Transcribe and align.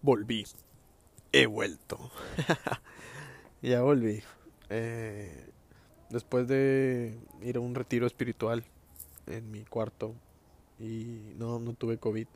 Volví. 0.00 0.46
He 1.32 1.46
vuelto. 1.46 2.10
ya 3.62 3.82
volví. 3.82 4.22
Eh, 4.70 5.50
después 6.08 6.48
de 6.48 7.18
ir 7.42 7.56
a 7.56 7.60
un 7.60 7.74
retiro 7.74 8.06
espiritual 8.06 8.64
en 9.26 9.50
mi 9.50 9.64
cuarto 9.64 10.14
y 10.78 11.34
no, 11.36 11.58
no 11.58 11.74
tuve 11.74 11.98
COVID. 11.98 12.28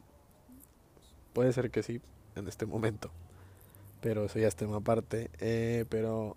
Puede 1.32 1.52
ser 1.54 1.70
que 1.70 1.82
sí, 1.82 2.02
en 2.36 2.46
este 2.46 2.66
momento. 2.66 3.10
Pero 4.02 4.26
eso 4.26 4.38
ya 4.38 4.48
es 4.48 4.56
tema 4.56 4.76
aparte. 4.76 5.30
Eh, 5.38 5.86
pero 5.88 6.36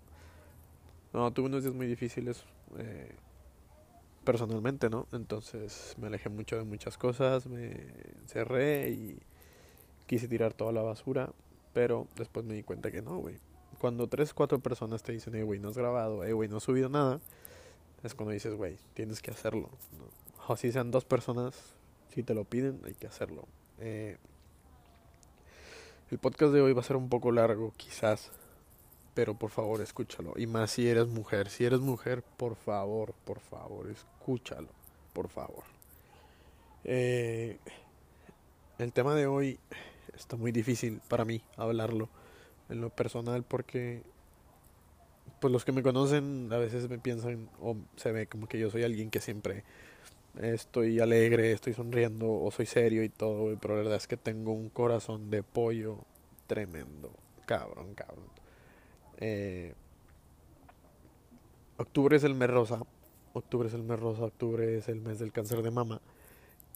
no, 1.12 1.30
tuve 1.32 1.48
unos 1.48 1.64
días 1.64 1.74
muy 1.74 1.86
difíciles 1.86 2.44
eh, 2.78 3.14
personalmente, 4.24 4.90
¿no? 4.90 5.06
Entonces 5.12 5.94
me 5.98 6.08
alejé 6.08 6.28
mucho 6.28 6.56
de 6.56 6.64
muchas 6.64 6.98
cosas, 6.98 7.46
me 7.46 7.76
cerré 8.26 8.90
y 8.90 9.18
quise 10.06 10.28
tirar 10.28 10.52
toda 10.54 10.72
la 10.72 10.82
basura. 10.82 11.32
Pero 11.72 12.06
después 12.16 12.44
me 12.46 12.54
di 12.54 12.62
cuenta 12.62 12.90
que 12.90 13.02
no, 13.02 13.18
güey. 13.18 13.38
Cuando 13.80 14.08
tres, 14.08 14.32
cuatro 14.32 14.60
personas 14.60 15.02
te 15.02 15.12
dicen, 15.12 15.34
eh, 15.34 15.42
güey, 15.42 15.58
no 15.58 15.68
has 15.68 15.76
grabado, 15.76 16.24
eh, 16.24 16.32
güey, 16.32 16.48
no 16.48 16.58
has 16.58 16.62
subido 16.62 16.88
nada, 16.88 17.20
es 18.02 18.14
cuando 18.14 18.32
dices, 18.32 18.54
güey, 18.54 18.78
tienes 18.94 19.20
que 19.20 19.30
hacerlo. 19.30 19.68
O 20.46 20.56
si 20.56 20.70
sean 20.70 20.90
dos 20.90 21.04
personas, 21.04 21.74
si 22.14 22.22
te 22.22 22.34
lo 22.34 22.44
piden, 22.44 22.80
hay 22.84 22.94
que 22.94 23.06
hacerlo. 23.06 23.46
Eh, 23.78 24.16
el 26.10 26.18
podcast 26.18 26.52
de 26.52 26.60
hoy 26.60 26.72
va 26.72 26.80
a 26.80 26.84
ser 26.84 26.96
un 26.96 27.08
poco 27.08 27.32
largo, 27.32 27.72
quizás, 27.76 28.30
pero 29.14 29.34
por 29.34 29.50
favor 29.50 29.80
escúchalo. 29.80 30.34
Y 30.36 30.46
más 30.46 30.72
si 30.72 30.88
eres 30.88 31.06
mujer. 31.06 31.48
Si 31.48 31.64
eres 31.64 31.80
mujer, 31.80 32.22
por 32.36 32.56
favor, 32.56 33.14
por 33.24 33.40
favor, 33.40 33.88
escúchalo, 33.88 34.68
por 35.12 35.28
favor. 35.28 35.64
Eh, 36.84 37.58
el 38.78 38.92
tema 38.92 39.14
de 39.14 39.26
hoy 39.26 39.58
está 40.14 40.36
muy 40.36 40.52
difícil 40.52 41.00
para 41.08 41.24
mí 41.24 41.40
hablarlo 41.56 42.08
en 42.68 42.80
lo 42.80 42.90
personal 42.90 43.42
porque 43.42 44.02
pues 45.40 45.52
los 45.52 45.64
que 45.64 45.72
me 45.72 45.82
conocen 45.82 46.48
a 46.52 46.58
veces 46.58 46.88
me 46.88 46.98
piensan 46.98 47.48
o 47.60 47.76
se 47.96 48.12
ve 48.12 48.26
como 48.26 48.46
que 48.48 48.58
yo 48.58 48.70
soy 48.70 48.82
alguien 48.82 49.10
que 49.10 49.20
siempre 49.20 49.64
estoy 50.40 51.00
alegre, 51.00 51.52
estoy 51.52 51.74
sonriendo 51.74 52.30
o 52.30 52.50
soy 52.50 52.66
serio 52.66 53.04
y 53.04 53.08
todo, 53.08 53.56
pero 53.60 53.74
la 53.74 53.82
verdad 53.82 53.96
es 53.96 54.06
que 54.06 54.16
tengo 54.16 54.52
un 54.52 54.68
corazón 54.68 55.30
de 55.30 55.42
pollo 55.42 55.98
tremendo, 56.46 57.10
cabrón, 57.46 57.94
cabrón. 57.94 58.43
Eh, 59.18 59.74
octubre 61.76 62.16
es 62.16 62.24
el 62.24 62.34
mes 62.34 62.50
rosa, 62.50 62.80
octubre 63.32 63.68
es 63.68 63.74
el 63.74 63.82
mes 63.82 63.98
rosa, 63.98 64.24
octubre 64.24 64.78
es 64.78 64.88
el 64.88 65.00
mes 65.00 65.18
del 65.18 65.32
cáncer 65.32 65.62
de 65.62 65.70
mama 65.70 66.00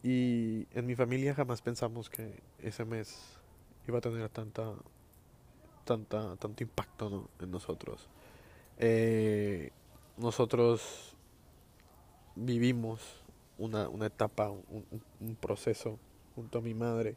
y 0.03 0.67
en 0.73 0.85
mi 0.85 0.95
familia 0.95 1.33
jamás 1.35 1.61
pensamos 1.61 2.09
que 2.09 2.41
ese 2.59 2.85
mes 2.85 3.37
iba 3.87 3.97
a 3.97 4.01
tener 4.01 4.29
tanta, 4.29 4.73
tanta, 5.83 6.35
tanto 6.37 6.63
impacto 6.63 7.29
en 7.39 7.51
nosotros. 7.51 8.07
Eh, 8.77 9.71
nosotros 10.17 11.15
vivimos 12.35 13.01
una, 13.57 13.89
una 13.89 14.05
etapa, 14.05 14.49
un, 14.49 15.35
proceso 15.41 15.99
junto 16.35 16.59
a 16.59 16.61
mi 16.61 16.73
madre 16.73 17.15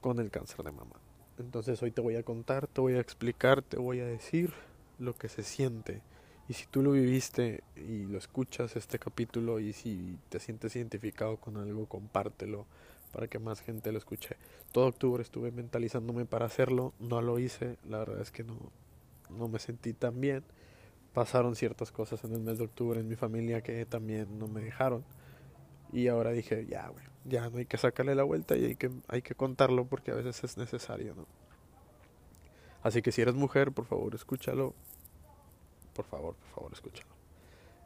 con 0.00 0.20
el 0.20 0.30
cáncer 0.30 0.62
de 0.62 0.70
mama. 0.70 0.94
Entonces 1.38 1.82
hoy 1.82 1.90
te 1.90 2.00
voy 2.00 2.16
a 2.16 2.22
contar, 2.22 2.66
te 2.66 2.80
voy 2.80 2.94
a 2.94 3.00
explicar, 3.00 3.62
te 3.62 3.78
voy 3.78 4.00
a 4.00 4.06
decir 4.06 4.52
lo 4.98 5.14
que 5.14 5.28
se 5.28 5.42
siente. 5.42 6.02
Y 6.48 6.54
si 6.54 6.66
tú 6.66 6.82
lo 6.82 6.92
viviste 6.92 7.62
y 7.76 8.04
lo 8.06 8.18
escuchas 8.18 8.76
este 8.76 8.98
capítulo 8.98 9.58
y 9.58 9.72
si 9.72 10.18
te 10.28 10.38
sientes 10.38 10.76
identificado 10.76 11.36
con 11.38 11.56
algo, 11.56 11.86
compártelo 11.86 12.66
para 13.12 13.26
que 13.26 13.38
más 13.38 13.60
gente 13.60 13.92
lo 13.92 13.98
escuche. 13.98 14.36
Todo 14.72 14.86
octubre 14.86 15.22
estuve 15.22 15.50
mentalizándome 15.50 16.24
para 16.24 16.46
hacerlo, 16.46 16.92
no 17.00 17.20
lo 17.20 17.38
hice, 17.38 17.76
la 17.88 17.98
verdad 17.98 18.20
es 18.20 18.30
que 18.30 18.44
no, 18.44 18.56
no 19.30 19.48
me 19.48 19.58
sentí 19.58 19.92
tan 19.92 20.20
bien 20.20 20.44
pasaron 21.16 21.56
ciertas 21.56 21.90
cosas 21.92 22.22
en 22.24 22.34
el 22.34 22.40
mes 22.40 22.58
de 22.58 22.64
octubre 22.64 23.00
en 23.00 23.08
mi 23.08 23.16
familia 23.16 23.62
que 23.62 23.86
también 23.86 24.38
no 24.38 24.48
me 24.48 24.60
dejaron. 24.60 25.02
Y 25.90 26.08
ahora 26.08 26.30
dije, 26.32 26.66
ya, 26.66 26.88
güey, 26.88 27.06
ya 27.28 27.48
no 27.50 27.58
hay 27.58 27.66
que 27.66 27.76
sacarle 27.76 28.14
la 28.14 28.22
vuelta 28.22 28.56
y 28.56 28.64
hay 28.64 28.76
que, 28.76 28.90
hay 29.08 29.22
que 29.22 29.34
contarlo 29.34 29.86
porque 29.86 30.10
a 30.10 30.14
veces 30.14 30.42
es 30.44 30.56
necesario, 30.56 31.14
¿no? 31.14 31.26
Así 32.82 33.02
que 33.02 33.10
si 33.10 33.20
eres 33.20 33.34
mujer, 33.34 33.72
por 33.72 33.84
favor, 33.84 34.14
escúchalo. 34.14 34.74
Por 35.94 36.04
favor, 36.04 36.34
por 36.36 36.48
favor, 36.54 36.72
escúchalo. 36.72 37.10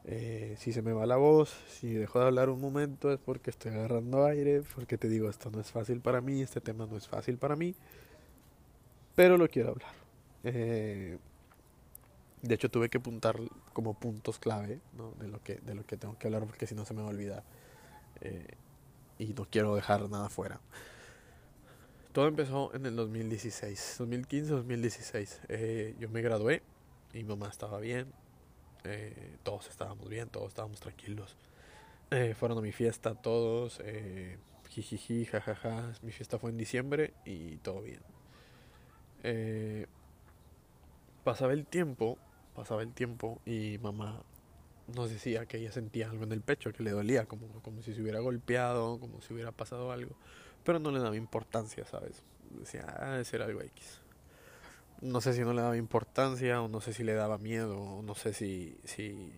Eh, 0.03 0.55
si 0.57 0.73
se 0.73 0.81
me 0.81 0.93
va 0.93 1.05
la 1.05 1.15
voz, 1.15 1.55
si 1.67 1.93
dejo 1.93 2.19
de 2.19 2.25
hablar 2.25 2.49
un 2.49 2.59
momento 2.59 3.11
es 3.11 3.19
porque 3.19 3.49
estoy 3.49 3.71
agarrando 3.71 4.25
aire, 4.25 4.63
porque 4.75 4.97
te 4.97 5.07
digo, 5.07 5.29
esto 5.29 5.49
no 5.51 5.59
es 5.59 5.71
fácil 5.71 6.01
para 6.01 6.21
mí, 6.21 6.41
este 6.41 6.61
tema 6.61 6.87
no 6.87 6.97
es 6.97 7.07
fácil 7.07 7.37
para 7.37 7.55
mí, 7.55 7.75
pero 9.15 9.37
lo 9.37 9.47
quiero 9.47 9.69
hablar. 9.69 9.91
Eh, 10.43 11.17
de 12.41 12.55
hecho, 12.55 12.69
tuve 12.69 12.89
que 12.89 12.97
apuntar 12.97 13.39
como 13.73 13.93
puntos 13.93 14.39
clave 14.39 14.79
¿no? 14.97 15.11
de, 15.19 15.27
lo 15.27 15.41
que, 15.43 15.55
de 15.55 15.75
lo 15.75 15.85
que 15.85 15.97
tengo 15.97 16.17
que 16.17 16.27
hablar 16.27 16.45
porque 16.45 16.65
si 16.65 16.73
no 16.73 16.85
se 16.85 16.93
me 16.93 17.01
va 17.01 17.07
a 17.07 17.11
olvidar. 17.11 17.43
Eh, 18.21 18.55
y 19.21 19.33
no 19.33 19.45
quiero 19.49 19.75
dejar 19.75 20.09
nada 20.09 20.29
fuera. 20.29 20.59
Todo 22.11 22.27
empezó 22.27 22.73
en 22.73 22.85
el 22.85 22.95
2016, 22.95 23.97
2015-2016. 23.99 25.39
Eh, 25.47 25.95
yo 25.99 26.09
me 26.09 26.21
gradué, 26.21 26.61
mi 27.13 27.23
mamá 27.23 27.47
estaba 27.47 27.79
bien, 27.79 28.11
eh, 28.83 29.37
todos 29.43 29.69
estábamos 29.69 30.09
bien, 30.09 30.27
todos 30.29 30.49
estábamos 30.49 30.79
tranquilos. 30.79 31.37
Eh, 32.09 32.35
fueron 32.37 32.57
a 32.57 32.61
mi 32.61 32.71
fiesta 32.71 33.15
todos, 33.15 33.79
eh, 33.83 34.37
jijiji, 34.69 35.25
jajaja. 35.25 35.93
Mi 36.01 36.11
fiesta 36.11 36.39
fue 36.39 36.49
en 36.49 36.57
diciembre 36.57 37.13
y 37.23 37.57
todo 37.57 37.81
bien. 37.81 38.01
Pasaba 41.23 41.53
el 41.53 41.65
tiempo 41.65 42.17
pasaba 42.55 42.81
el 42.81 42.93
tiempo 42.93 43.39
y 43.45 43.77
mamá 43.81 44.21
nos 44.91 45.09
decía 45.09 45.45
que 45.45 45.57
ella 45.57 45.71
sentía 45.71 46.09
algo 46.09 46.23
en 46.23 46.31
el 46.31 46.41
pecho, 46.41 46.71
que 46.73 46.83
le 46.83 46.91
dolía, 46.91 47.25
como, 47.25 47.47
como 47.61 47.81
si 47.81 47.93
se 47.93 48.01
hubiera 48.01 48.19
golpeado, 48.19 48.99
como 48.99 49.21
si 49.21 49.33
hubiera 49.33 49.51
pasado 49.51 49.91
algo, 49.91 50.15
pero 50.63 50.79
no 50.79 50.91
le 50.91 50.99
daba 50.99 51.15
importancia, 51.15 51.85
¿sabes? 51.85 52.23
Decía, 52.51 52.85
ah, 52.87 53.23
ser 53.23 53.41
algo 53.41 53.61
X. 53.61 54.01
No 55.01 55.21
sé 55.21 55.33
si 55.33 55.41
no 55.41 55.53
le 55.53 55.61
daba 55.61 55.77
importancia, 55.77 56.61
o 56.61 56.67
no 56.67 56.81
sé 56.81 56.93
si 56.93 57.03
le 57.03 57.13
daba 57.13 57.37
miedo, 57.37 57.79
o 57.79 58.01
no 58.01 58.15
sé 58.15 58.33
si, 58.33 58.77
si, 58.83 59.31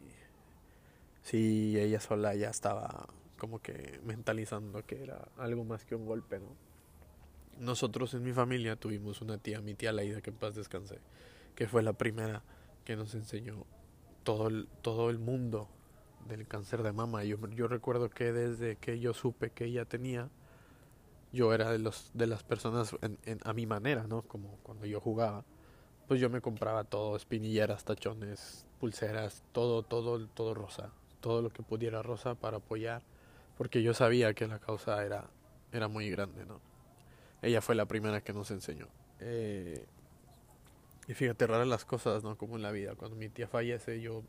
si 1.24 1.80
ella 1.80 2.00
sola 2.00 2.36
ya 2.36 2.50
estaba 2.50 3.08
como 3.38 3.62
que 3.62 4.00
mentalizando 4.06 4.86
que 4.86 5.04
era 5.04 5.28
algo 5.38 5.64
más 5.64 5.86
que 5.86 5.96
un 5.96 6.06
golpe, 6.06 6.40
¿no? 6.40 6.56
Nosotros 7.60 8.14
en 8.14 8.24
mi 8.24 8.34
familia 8.34 8.76
tuvimos 8.76 9.22
una 9.22 9.38
tía, 9.38 9.62
mi 9.62 9.76
tía 9.76 9.92
Laida, 9.92 10.22
que 10.22 10.32
en 10.32 10.38
paz 10.38 10.56
descansé, 10.56 11.00
que 11.56 11.68
fue 11.68 11.84
la 11.84 11.94
primera 11.94 12.42
que 12.84 12.96
nos 12.96 13.14
enseñó 13.16 13.66
todo 14.24 14.48
el, 14.48 14.68
todo 14.82 15.10
el 15.10 15.20
mundo 15.20 15.68
del 16.28 16.48
cáncer 16.48 16.84
de 16.84 16.94
mama. 16.94 17.24
Yo, 17.24 17.38
yo 17.50 17.68
recuerdo 17.68 18.10
que 18.10 18.32
desde 18.32 18.78
que 18.78 19.00
yo 19.00 19.14
supe 19.14 19.52
que 19.52 19.66
ella 19.66 19.86
tenía, 19.86 20.30
yo 21.32 21.54
era 21.54 21.72
de, 21.72 21.80
los, 21.80 22.12
de 22.14 22.28
las 22.28 22.44
personas 22.44 22.96
a 23.44 23.54
mi 23.54 23.66
manera, 23.66 24.06
¿no? 24.08 24.22
Como 24.22 24.58
cuando 24.64 24.86
yo 24.86 25.00
jugaba, 25.00 25.44
pues 26.08 26.20
yo 26.20 26.30
me 26.30 26.42
compraba 26.42 26.84
todo, 26.84 27.16
espinilleras, 27.16 27.84
tachones, 27.84 28.68
pulseras, 28.80 29.44
todo, 29.52 29.84
todo, 29.84 30.28
todo 30.28 30.54
rosa, 30.54 30.92
todo 31.22 31.42
lo 31.42 31.50
que 31.50 31.64
pudiera 31.64 32.02
rosa 32.04 32.36
para 32.36 32.58
apoyar, 32.58 33.02
porque 33.58 33.82
yo 33.82 33.94
sabía 33.94 34.34
que 34.34 34.48
la 34.48 34.60
causa 34.60 35.04
era, 35.04 35.30
era 35.72 35.88
muy 35.88 36.10
grande, 36.10 36.46
¿no? 36.46 36.60
Ella 37.42 37.62
fue 37.62 37.76
la 37.76 37.86
primera 37.86 38.22
que 38.22 38.32
nos 38.32 38.52
enseñó. 38.52 38.88
Eh, 39.20 39.86
y 41.08 41.14
fíjate, 41.14 41.48
raras 41.48 41.68
las 41.68 41.86
cosas, 41.86 42.24
¿no? 42.24 42.38
Como 42.38 42.56
en 42.56 42.62
la 42.62 42.72
vida. 42.72 42.96
Cuando 42.96 43.16
mi 43.18 43.30
tía 43.30 43.48
fallece, 43.48 44.00
yo 44.02 44.24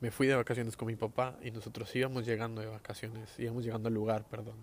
me 0.00 0.10
fui 0.10 0.26
de 0.26 0.36
vacaciones 0.36 0.76
con 0.76 0.86
mi 0.86 0.96
papá 0.96 1.36
y 1.42 1.50
nosotros 1.50 1.94
íbamos 1.96 2.26
llegando 2.26 2.60
de 2.60 2.68
vacaciones, 2.68 3.38
íbamos 3.38 3.64
llegando 3.64 3.88
al 3.88 3.94
lugar, 3.94 4.24
perdón. 4.28 4.56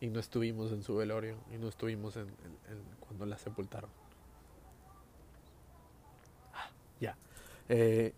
Y 0.00 0.08
no 0.08 0.20
estuvimos 0.20 0.72
en 0.72 0.82
su 0.82 0.96
velorio 0.96 1.38
y 1.54 1.58
no 1.58 1.68
estuvimos 1.68 2.16
en, 2.16 2.28
cuando 3.00 3.26
la 3.26 3.38
sepultaron. 3.38 3.90
Ah, 6.52 6.70
ya. 7.00 7.16
Eh, 7.68 8.12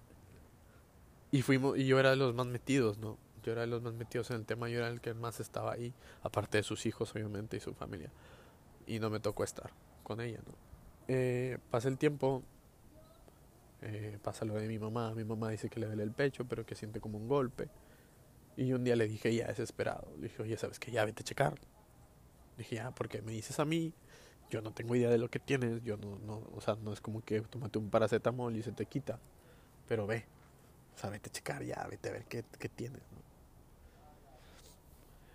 y 1.30 1.42
fuimos, 1.42 1.76
y 1.76 1.86
yo 1.86 1.98
era 1.98 2.10
de 2.10 2.16
los 2.16 2.34
más 2.34 2.46
metidos, 2.46 2.98
¿no? 2.98 3.18
Yo 3.42 3.52
era 3.52 3.62
de 3.62 3.66
los 3.66 3.82
más 3.82 3.94
metidos 3.94 4.30
en 4.30 4.36
el 4.36 4.46
tema, 4.46 4.68
yo 4.68 4.78
era 4.78 4.88
el 4.88 5.00
que 5.00 5.14
más 5.14 5.40
estaba 5.40 5.72
ahí, 5.72 5.92
aparte 6.22 6.58
de 6.58 6.62
sus 6.62 6.86
hijos, 6.86 7.14
obviamente, 7.14 7.56
y 7.56 7.60
su 7.60 7.74
familia. 7.74 8.10
Y 8.86 8.98
no 8.98 9.10
me 9.10 9.20
tocó 9.20 9.44
estar 9.44 9.70
con 10.02 10.20
ella, 10.20 10.40
¿no? 10.46 10.67
Eh, 11.08 11.58
pasa 11.70 11.88
el 11.88 11.96
tiempo, 11.96 12.42
eh, 13.82 14.18
pasa 14.22 14.44
lo 14.44 14.54
de 14.54 14.68
mi 14.68 14.78
mamá. 14.78 15.14
Mi 15.14 15.24
mamá 15.24 15.50
dice 15.50 15.68
que 15.68 15.80
le 15.80 15.86
duele 15.86 16.02
el 16.02 16.12
pecho, 16.12 16.44
pero 16.44 16.64
que 16.64 16.74
siente 16.74 17.00
como 17.00 17.18
un 17.18 17.28
golpe. 17.28 17.68
Y 18.56 18.72
un 18.72 18.84
día 18.84 18.96
le 18.96 19.08
dije, 19.08 19.34
ya 19.34 19.46
desesperado, 19.48 20.12
le 20.16 20.28
dije, 20.28 20.42
oye, 20.42 20.56
¿sabes 20.58 20.78
que 20.78 20.90
Ya 20.90 21.04
vete 21.04 21.22
a 21.22 21.24
checar. 21.24 21.54
Le 22.56 22.64
dije, 22.64 22.76
ya, 22.76 22.90
porque 22.90 23.22
me 23.22 23.32
dices 23.32 23.58
a 23.60 23.64
mí, 23.64 23.92
yo 24.50 24.60
no 24.62 24.72
tengo 24.72 24.94
idea 24.96 25.10
de 25.10 25.18
lo 25.18 25.30
que 25.30 25.38
tienes, 25.38 25.82
yo 25.84 25.96
no, 25.96 26.18
no, 26.18 26.42
o 26.54 26.60
sea, 26.60 26.76
no 26.76 26.92
es 26.92 27.00
como 27.00 27.22
que 27.22 27.40
tómate 27.42 27.78
un 27.78 27.90
paracetamol 27.90 28.56
y 28.56 28.62
se 28.62 28.72
te 28.72 28.86
quita, 28.86 29.18
pero 29.86 30.06
ve. 30.06 30.24
O 30.96 30.98
sea, 30.98 31.10
vete 31.10 31.30
a 31.30 31.32
checar 31.32 31.62
ya, 31.62 31.86
vete 31.88 32.08
a 32.08 32.12
ver 32.12 32.24
qué, 32.24 32.44
qué 32.58 32.68
tienes. 32.68 33.02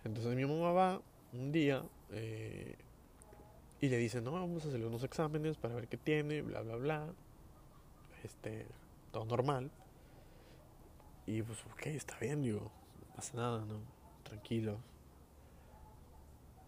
Entonces 0.03 0.35
mi 0.35 0.45
mamá 0.45 0.71
va 0.73 1.01
un 1.31 1.51
día 1.51 1.83
eh, 2.11 2.75
y 3.83 3.89
le 3.89 3.97
dice, 3.97 4.21
no, 4.21 4.31
vamos 4.31 4.63
a 4.63 4.69
hacerle 4.69 4.85
unos 4.85 5.03
exámenes 5.03 5.57
para 5.57 5.75
ver 5.75 5.89
qué 5.89 5.97
tiene, 5.97 6.41
bla, 6.41 6.61
bla, 6.61 6.77
bla. 6.77 7.13
Este, 8.23 8.65
todo 9.11 9.25
normal. 9.25 9.69
Y 11.25 11.41
pues, 11.41 11.59
ok, 11.65 11.87
está 11.87 12.17
bien, 12.17 12.41
digo, 12.43 12.61
no 12.61 13.13
pasa 13.13 13.35
nada, 13.35 13.65
¿no? 13.65 13.81
Tranquilo. 14.23 14.77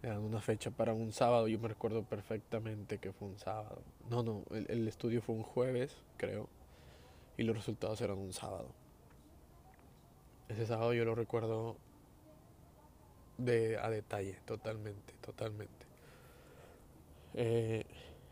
Era 0.02 0.20
una 0.20 0.42
fecha 0.42 0.70
para 0.70 0.92
un 0.92 1.10
sábado, 1.10 1.48
yo 1.48 1.58
me 1.58 1.68
recuerdo 1.68 2.02
perfectamente 2.02 2.98
que 2.98 3.14
fue 3.14 3.28
un 3.28 3.38
sábado. 3.38 3.80
No, 4.10 4.22
no, 4.22 4.42
el, 4.50 4.66
el 4.68 4.86
estudio 4.86 5.22
fue 5.22 5.36
un 5.36 5.42
jueves, 5.42 5.96
creo, 6.18 6.50
y 7.38 7.44
los 7.44 7.56
resultados 7.56 7.98
eran 8.02 8.18
un 8.18 8.34
sábado. 8.34 8.68
Ese 10.50 10.66
sábado 10.66 10.92
yo 10.92 11.06
lo 11.06 11.14
recuerdo 11.14 11.78
de, 13.38 13.78
a 13.78 13.88
detalle, 13.88 14.38
totalmente, 14.44 15.14
totalmente. 15.22 15.85
Eh, 17.36 17.84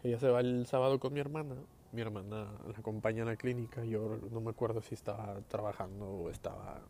ella 0.03 0.19
se 0.19 0.29
va 0.29 0.41
el 0.41 0.67
sábado 0.67 0.99
con 0.99 1.13
mi 1.13 1.21
hermana. 1.21 1.55
Mi 1.93 2.01
hermana 2.03 2.51
la 2.67 2.79
acompaña 2.79 3.23
a 3.23 3.27
la 3.27 3.37
clínica. 3.37 3.85
Yo 3.85 4.19
no 4.31 4.41
me 4.41 4.51
acuerdo 4.51 4.81
si 4.83 4.95
estaba 4.95 5.41
trabajando 5.49 6.07
o 6.07 6.31
estaba. 6.31 6.81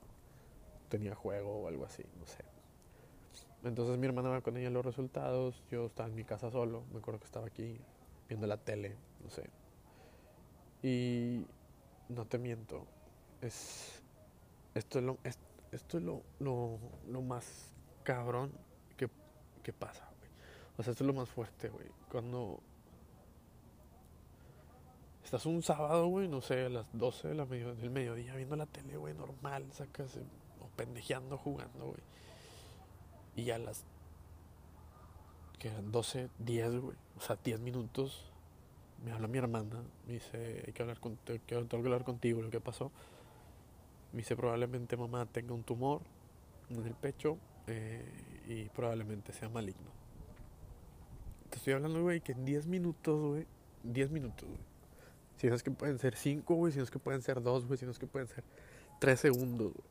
tenía 0.89 1.15
juego 1.15 1.63
o 1.63 1.69
algo 1.69 1.85
así, 1.85 2.05
no 2.19 2.27
sé. 2.27 2.45
Entonces 3.65 3.99
mi 3.99 4.07
hermana 4.07 4.29
va 4.31 4.41
con 4.43 4.57
ella 4.57 4.71
los 4.71 4.85
resultados. 4.85 5.63
Yo 5.71 5.87
estaba 5.87 6.09
en 6.09 6.15
mi 6.15 6.25
casa 6.25 6.51
solo. 6.51 6.85
Me 6.93 6.99
acuerdo 7.01 7.21
que 7.21 7.27
estaba 7.27 7.47
aquí 7.47 7.79
viendo 8.29 8.47
la 8.47 8.59
tele, 8.59 8.97
no 9.23 9.31
sé. 9.31 9.51
Y 10.83 11.47
no 12.09 12.27
te 12.27 12.39
miento. 12.39 12.87
Es. 13.41 14.03
Esto 14.75 14.99
es 14.99 15.05
lo, 15.05 15.19
es, 15.25 15.39
esto 15.73 15.99
es 15.99 16.05
lo, 16.05 16.23
lo, 16.41 16.79
lo 17.09 17.23
más 17.23 17.73
cabrón 18.03 18.53
que, 18.97 19.09
que 19.63 19.73
pasa. 19.73 20.14
O 20.77 20.83
sea, 20.83 20.91
esto 20.91 21.05
es 21.05 21.07
lo 21.07 21.15
más 21.15 21.29
fuerte, 21.29 21.69
güey. 21.69 21.87
Cuando 22.11 22.61
estás 25.25 25.47
un 25.47 25.63
sábado, 25.63 26.07
güey, 26.09 26.29
no 26.29 26.41
sé, 26.41 26.67
a 26.67 26.69
las 26.69 26.87
12 26.93 27.29
de 27.29 27.35
la 27.35 27.45
medio, 27.45 27.75
del 27.75 27.91
mediodía 27.91 28.35
viendo 28.35 28.57
la 28.57 28.67
tele, 28.67 28.97
güey, 28.97 29.15
normal, 29.15 29.67
sacas, 29.73 30.17
o 30.61 30.69
pendejeando, 30.77 31.39
jugando, 31.39 31.87
güey. 31.87 32.03
Y 33.37 33.51
a 33.51 33.59
las 33.59 33.85
que 35.59 35.69
eran 35.69 35.93
12, 35.93 36.29
10, 36.39 36.81
güey, 36.81 36.97
o 37.17 37.21
sea, 37.21 37.39
10 37.43 37.61
minutos, 37.61 38.25
me 39.05 39.13
habla 39.13 39.29
mi 39.29 39.39
hermana, 39.39 39.83
me 40.07 40.15
dice, 40.15 40.65
hay 40.67 40.73
que 40.73 40.83
hablar 40.83 40.99
con, 40.99 41.17
tengo 41.17 41.43
que 41.47 41.75
hablar 41.75 42.05
contigo, 42.05 42.43
lo 42.43 42.51
que 42.51 42.61
pasó. 42.61 42.91
Me 44.13 44.19
dice, 44.19 44.37
probablemente 44.37 44.97
mamá 44.97 45.27
tenga 45.27 45.55
un 45.55 45.63
tumor 45.63 46.03
en 46.69 46.85
el 46.85 46.95
pecho, 46.95 47.39
eh, 47.67 48.05
y 48.47 48.65
probablemente 48.71 49.33
sea 49.33 49.49
maligno. 49.49 50.04
Estoy 51.65 51.73
hablando, 51.73 52.03
güey, 52.03 52.21
que 52.21 52.33
en 52.33 52.45
10 52.45 52.67
minutos, 52.67 53.19
güey, 53.23 53.47
10 53.85 54.11
minutos, 54.11 54.47
güey. 54.47 54.61
Si 55.39 55.47
no 55.47 55.55
es 55.55 55.63
que 55.63 55.71
pueden 55.71 55.99
ser 55.99 56.15
5, 56.15 56.55
güey, 56.55 56.71
si 56.75 56.77
no 56.77 56.85
es 56.85 56.91
que 56.91 56.99
pueden 56.99 57.23
ser 57.23 57.41
2, 57.41 57.67
güey, 57.67 57.79
si 57.79 57.87
no 57.87 57.91
es 57.91 57.99
que 57.99 58.07
pueden 58.07 58.29
ser 58.29 58.45
3 59.01 59.19
segundos, 59.19 59.73
güey. 59.73 59.87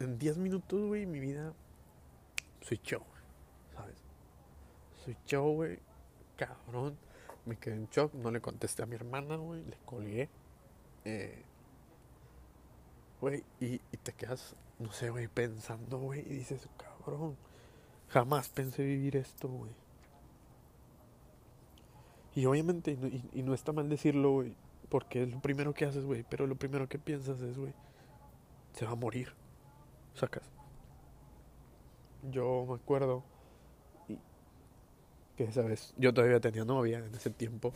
En 0.00 0.18
10 0.18 0.38
minutos, 0.38 0.88
güey, 0.88 1.06
mi 1.06 1.20
vida 1.20 1.52
switchó, 2.62 3.00
¿sabes? 3.76 3.94
Switchó, 5.04 5.44
güey, 5.52 5.78
cabrón. 6.36 6.98
Me 7.46 7.54
quedé 7.56 7.76
en 7.76 7.86
shock, 7.86 8.12
no 8.14 8.32
le 8.32 8.40
contesté 8.40 8.82
a 8.82 8.86
mi 8.86 8.96
hermana, 8.96 9.36
güey, 9.36 9.64
le 9.64 9.76
colgué. 9.84 10.28
Eh, 11.04 11.44
güey, 13.20 13.44
y, 13.60 13.74
y 13.74 13.96
te 14.02 14.12
quedas 14.14 14.56
no 14.80 14.90
sé, 14.90 15.10
güey, 15.10 15.28
pensando, 15.28 15.98
güey, 15.98 16.22
y 16.22 16.38
dices, 16.38 16.68
cabrón, 16.76 17.36
jamás 18.08 18.48
pensé 18.48 18.82
vivir 18.82 19.16
esto, 19.16 19.46
güey. 19.46 19.70
Y 22.34 22.46
obviamente, 22.46 22.96
y, 23.32 23.42
no 23.42 23.54
está 23.54 23.72
mal 23.72 23.88
decirlo, 23.88 24.32
güey, 24.32 24.54
porque 24.88 25.24
es 25.24 25.32
lo 25.32 25.40
primero 25.40 25.74
que 25.74 25.84
haces, 25.84 26.04
güey, 26.04 26.24
pero 26.28 26.46
lo 26.46 26.56
primero 26.56 26.88
que 26.88 26.98
piensas 26.98 27.40
es, 27.40 27.58
güey, 27.58 27.72
se 28.72 28.84
va 28.84 28.92
a 28.92 28.96
morir, 28.96 29.32
sacas. 30.14 30.44
Yo 32.30 32.66
me 32.68 32.74
acuerdo 32.74 33.24
y, 34.08 34.18
que, 35.36 35.50
¿sabes? 35.50 35.94
Yo 35.96 36.14
todavía 36.14 36.40
tenía 36.40 36.64
novia 36.64 36.98
en 36.98 37.14
ese 37.14 37.30
tiempo 37.30 37.72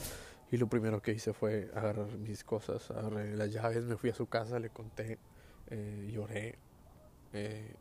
y 0.52 0.56
lo 0.56 0.68
primero 0.68 1.02
que 1.02 1.12
hice 1.12 1.32
fue 1.32 1.70
agarrar 1.74 2.06
mis 2.18 2.44
cosas, 2.44 2.90
agarré 2.90 3.34
las 3.36 3.50
llaves, 3.50 3.84
me 3.84 3.96
fui 3.96 4.10
a 4.10 4.14
su 4.14 4.26
casa, 4.26 4.60
le 4.60 4.70
conté, 4.70 5.18
eh, 5.70 6.10
lloré, 6.12 6.58
eh, 7.32 7.74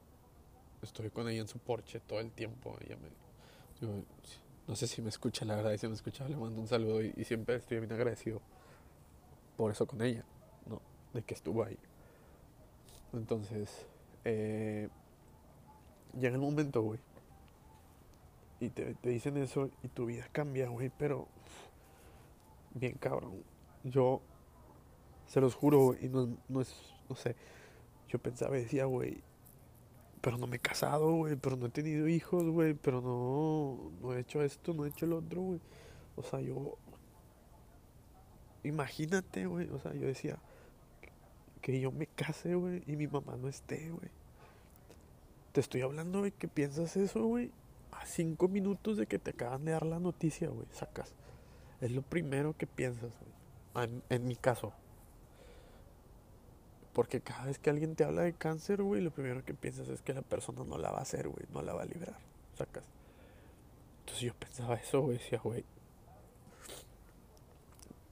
estoy 0.81 1.09
con 1.11 1.29
ella 1.29 1.41
en 1.41 1.47
su 1.47 1.59
porche 1.59 1.99
todo 1.99 2.19
el 2.19 2.31
tiempo. 2.31 2.77
Ella 2.81 2.97
me, 2.97 3.09
yo, 3.85 4.03
no 4.67 4.75
sé 4.75 4.87
si 4.87 5.01
me 5.01 5.09
escucha, 5.09 5.45
la 5.45 5.55
verdad, 5.55 5.75
si 5.77 5.87
me 5.87 5.93
escucha, 5.93 6.27
le 6.27 6.35
mando 6.35 6.61
un 6.61 6.67
saludo 6.67 7.01
y, 7.01 7.13
y, 7.17 7.23
siempre 7.25 7.55
estoy 7.55 7.79
bien 7.79 7.91
agradecido 7.91 8.41
por 9.57 9.71
eso 9.71 9.85
con 9.85 10.01
ella, 10.01 10.23
¿no? 10.65 10.81
De 11.13 11.21
que 11.21 11.33
estuvo 11.33 11.63
ahí. 11.63 11.77
Entonces, 13.13 13.85
eh, 14.25 14.89
llega 16.19 16.35
el 16.35 16.41
momento, 16.41 16.81
güey. 16.81 16.99
Y 18.59 18.69
te, 18.69 18.95
te, 18.95 19.09
dicen 19.09 19.37
eso 19.37 19.69
y 19.83 19.89
tu 19.89 20.05
vida 20.05 20.27
cambia, 20.31 20.69
güey, 20.69 20.89
pero 20.97 21.27
bien 22.73 22.93
cabrón. 22.97 23.43
Yo 23.83 24.21
se 25.27 25.41
los 25.41 25.55
juro, 25.55 25.95
y 25.99 26.07
no, 26.07 26.37
no 26.47 26.61
es, 26.61 26.73
no 27.09 27.15
sé, 27.15 27.35
yo 28.07 28.19
pensaba 28.19 28.57
y 28.57 28.63
decía, 28.63 28.85
güey, 28.85 29.21
pero 30.23 30.37
no 30.37 30.47
me 30.47 30.55
he 30.55 30.59
casado, 30.59 31.11
güey, 31.11 31.35
pero 31.35 31.57
no 31.57 31.65
he 31.65 31.69
tenido 31.69 32.07
hijos, 32.07 32.45
güey, 32.45 32.75
pero 32.75 33.01
no, 33.01 33.91
no 34.01 34.13
he 34.13 34.21
hecho 34.21 34.41
esto, 34.41 34.73
no 34.73 34.85
he 34.85 34.87
hecho 34.87 35.05
lo 35.05 35.17
otro, 35.17 35.41
güey. 35.41 35.59
O 36.15 36.23
sea, 36.23 36.39
yo, 36.39 36.77
imagínate, 38.63 39.47
güey, 39.47 39.69
o 39.69 39.79
sea, 39.79 39.93
yo 39.93 40.07
decía 40.07 40.39
que 41.59 41.77
yo 41.77 41.91
me 41.91 42.07
case, 42.07 42.55
güey, 42.55 42.83
y 42.87 42.95
mi 42.95 43.05
mamá 43.05 43.35
no 43.35 43.49
esté, 43.49 43.91
güey. 43.91 44.09
Te 45.51 45.59
estoy 45.59 45.81
hablando, 45.81 46.19
güey, 46.19 46.31
que 46.31 46.47
piensas 46.47 46.95
eso, 46.95 47.25
güey, 47.25 47.51
a 47.91 48.05
cinco 48.05 48.47
minutos 48.47 48.95
de 48.95 49.07
que 49.07 49.19
te 49.19 49.31
acaban 49.31 49.65
de 49.65 49.73
dar 49.73 49.85
la 49.85 49.99
noticia, 49.99 50.47
güey, 50.47 50.67
sacas. 50.71 51.13
Es 51.81 51.91
lo 51.91 52.01
primero 52.01 52.55
que 52.55 52.65
piensas, 52.65 53.11
güey. 53.19 53.85
En, 53.85 54.01
en 54.07 54.25
mi 54.25 54.37
caso, 54.37 54.71
porque 56.93 57.21
cada 57.21 57.45
vez 57.45 57.59
que 57.59 57.69
alguien 57.69 57.95
te 57.95 58.03
habla 58.03 58.21
de 58.21 58.33
cáncer, 58.33 58.81
güey, 58.83 59.01
lo 59.01 59.11
primero 59.11 59.43
que 59.43 59.53
piensas 59.53 59.89
es 59.89 60.01
que 60.01 60.13
la 60.13 60.21
persona 60.21 60.63
no 60.63 60.77
la 60.77 60.91
va 60.91 60.99
a 60.99 61.01
hacer, 61.01 61.27
güey, 61.27 61.45
no 61.51 61.61
la 61.61 61.73
va 61.73 61.81
a 61.81 61.85
librar, 61.85 62.17
sacas. 62.55 62.83
Entonces 64.01 64.23
yo 64.23 64.33
pensaba 64.35 64.75
eso, 64.75 65.01
güey, 65.01 65.17
decía, 65.17 65.39
güey. 65.43 65.65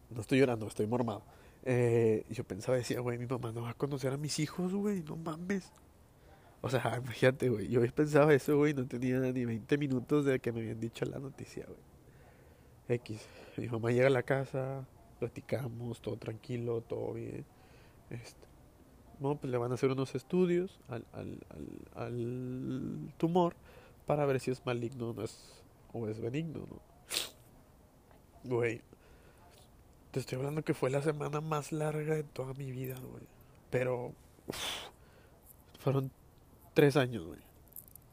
No 0.10 0.22
estoy 0.22 0.40
llorando, 0.40 0.68
estoy 0.68 0.88
mormado. 0.88 1.22
Eh, 1.64 2.26
yo 2.30 2.44
pensaba, 2.44 2.76
decía, 2.78 3.00
güey, 3.02 3.18
mi 3.18 3.28
mamá 3.28 3.52
no 3.52 3.62
va 3.64 3.70
a 3.70 3.74
conocer 3.76 4.12
a 4.12 4.18
mis 4.18 4.40
hijos, 4.40 4.74
güey, 4.74 5.04
no 5.04 5.16
mames. 5.16 5.72
O 6.62 6.70
sea, 6.70 6.98
imagínate, 7.04 7.50
güey, 7.50 7.68
yo 7.68 7.82
pensaba 7.94 8.34
eso, 8.34 8.58
güey, 8.58 8.74
no 8.74 8.88
tenía 8.88 9.20
ni 9.20 9.46
20 9.46 9.78
minutos 9.78 10.26
de 10.26 10.40
que 10.40 10.52
me 10.52 10.62
habían 10.62 10.80
dicho 10.80 11.06
la 11.06 11.20
noticia, 11.20 11.66
güey. 11.66 11.80
X. 12.88 13.22
Mi 13.58 13.68
mamá 13.68 13.92
llega 13.92 14.08
a 14.08 14.12
la 14.12 14.24
casa, 14.24 14.86
platicamos, 15.20 16.02
todo 16.02 16.18
tranquilo, 16.18 16.82
todo 16.82 17.14
bien. 17.14 17.46
Este, 18.10 18.51
no, 19.22 19.36
pues 19.36 19.52
le 19.52 19.58
van 19.58 19.72
a 19.72 19.76
hacer 19.76 19.92
unos 19.92 20.16
estudios 20.16 20.80
al, 20.90 21.06
al, 21.14 21.38
al, 21.96 23.14
tumor 23.18 23.56
para 24.08 24.26
ver 24.26 24.40
si 24.40 24.50
es 24.50 24.66
maligno 24.66 25.14
no 25.14 25.24
es, 25.24 25.64
o 25.94 26.08
es 26.08 26.20
benigno, 26.20 26.66
¿no? 26.68 26.82
Güey, 28.44 28.82
te 30.10 30.20
estoy 30.20 30.40
hablando 30.40 30.64
que 30.64 30.74
fue 30.74 30.90
la 30.90 31.04
semana 31.04 31.40
más 31.40 31.72
larga 31.72 32.16
de 32.16 32.24
toda 32.24 32.56
mi 32.56 32.72
vida, 32.72 32.96
güey. 33.00 33.24
Pero 33.70 34.14
fueron 35.80 36.12
tres 36.74 36.98
años, 36.98 37.24
güey. 37.28 37.40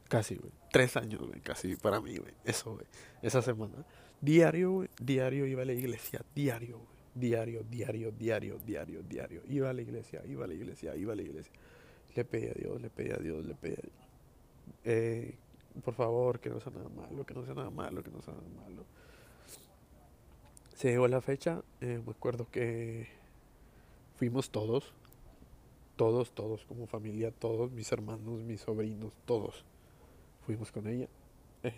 Casi, 0.07 0.35
güey. 0.35 0.51
Tres 0.71 0.95
años, 0.95 1.21
güey. 1.21 1.41
Casi 1.41 1.75
para 1.75 1.99
mí, 1.99 2.17
güey. 2.17 2.35
Eso, 2.45 2.75
güey. 2.75 2.85
Esa 3.23 3.41
semana. 3.41 3.83
Diario, 4.21 4.71
güey. 4.71 4.89
Diario 5.01 5.47
iba 5.47 5.63
a 5.63 5.65
la 5.65 5.73
iglesia. 5.73 6.23
Diario, 6.35 6.77
güey 6.77 6.98
diario, 7.13 7.63
diario, 7.63 8.11
diario, 8.11 8.57
diario, 8.65 9.03
diario. 9.03 9.41
Iba 9.47 9.69
a 9.69 9.73
la 9.73 9.81
iglesia, 9.81 10.23
iba 10.25 10.45
a 10.45 10.47
la 10.47 10.53
iglesia, 10.53 10.95
iba 10.95 11.13
a 11.13 11.15
la 11.15 11.21
iglesia. 11.21 11.53
Le 12.15 12.25
pedí 12.25 12.47
a 12.47 12.53
Dios, 12.53 12.81
le 12.81 12.89
pedí 12.89 13.11
a 13.11 13.17
Dios, 13.17 13.45
le 13.45 13.55
pedí 13.55 13.73
a 13.73 13.81
Dios. 13.81 14.09
Eh, 14.83 15.35
por 15.83 15.93
favor, 15.93 16.39
que 16.39 16.49
no 16.49 16.59
sea 16.59 16.71
nada 16.71 16.89
malo, 16.89 17.25
que 17.25 17.33
no 17.33 17.45
sea 17.45 17.53
nada 17.53 17.69
malo, 17.69 18.03
que 18.03 18.11
no 18.11 18.21
sea 18.21 18.33
nada 18.33 18.49
malo. 18.61 18.83
Se 20.75 20.89
llegó 20.89 21.07
la 21.07 21.21
fecha, 21.21 21.61
eh, 21.81 22.01
me 22.05 22.11
acuerdo 22.11 22.47
que 22.49 23.07
fuimos 24.15 24.49
todos, 24.49 24.93
todos, 25.95 26.31
todos, 26.31 26.65
como 26.65 26.87
familia, 26.87 27.31
todos, 27.31 27.71
mis 27.71 27.91
hermanos, 27.91 28.41
mis 28.41 28.61
sobrinos, 28.61 29.11
todos. 29.25 29.65
Fuimos 30.45 30.71
con 30.71 30.87
ella. 30.87 31.07
Eh, 31.63 31.73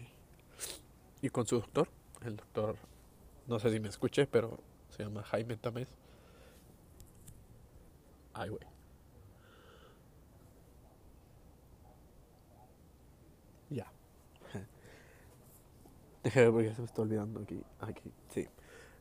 y 1.22 1.30
con 1.30 1.46
su 1.46 1.56
doctor, 1.56 1.88
el 2.24 2.38
doctor, 2.38 2.76
no 3.48 3.60
sé 3.60 3.72
si 3.72 3.80
me 3.80 3.90
escuché, 3.90 4.28
pero 4.28 4.60
se 4.91 5.03
llama 5.03 5.24
Jaime 5.24 5.57
Tamés. 5.57 5.88
Ay, 8.33 8.50
güey. 8.50 8.62
Ya. 13.69 13.91
Déjame 16.24 16.45
ver 16.45 16.53
porque 16.53 16.75
se 16.75 16.81
me 16.81 16.86
está 16.86 17.01
olvidando 17.01 17.41
aquí. 17.41 17.62
Aquí, 17.79 18.12
sí. 18.29 18.48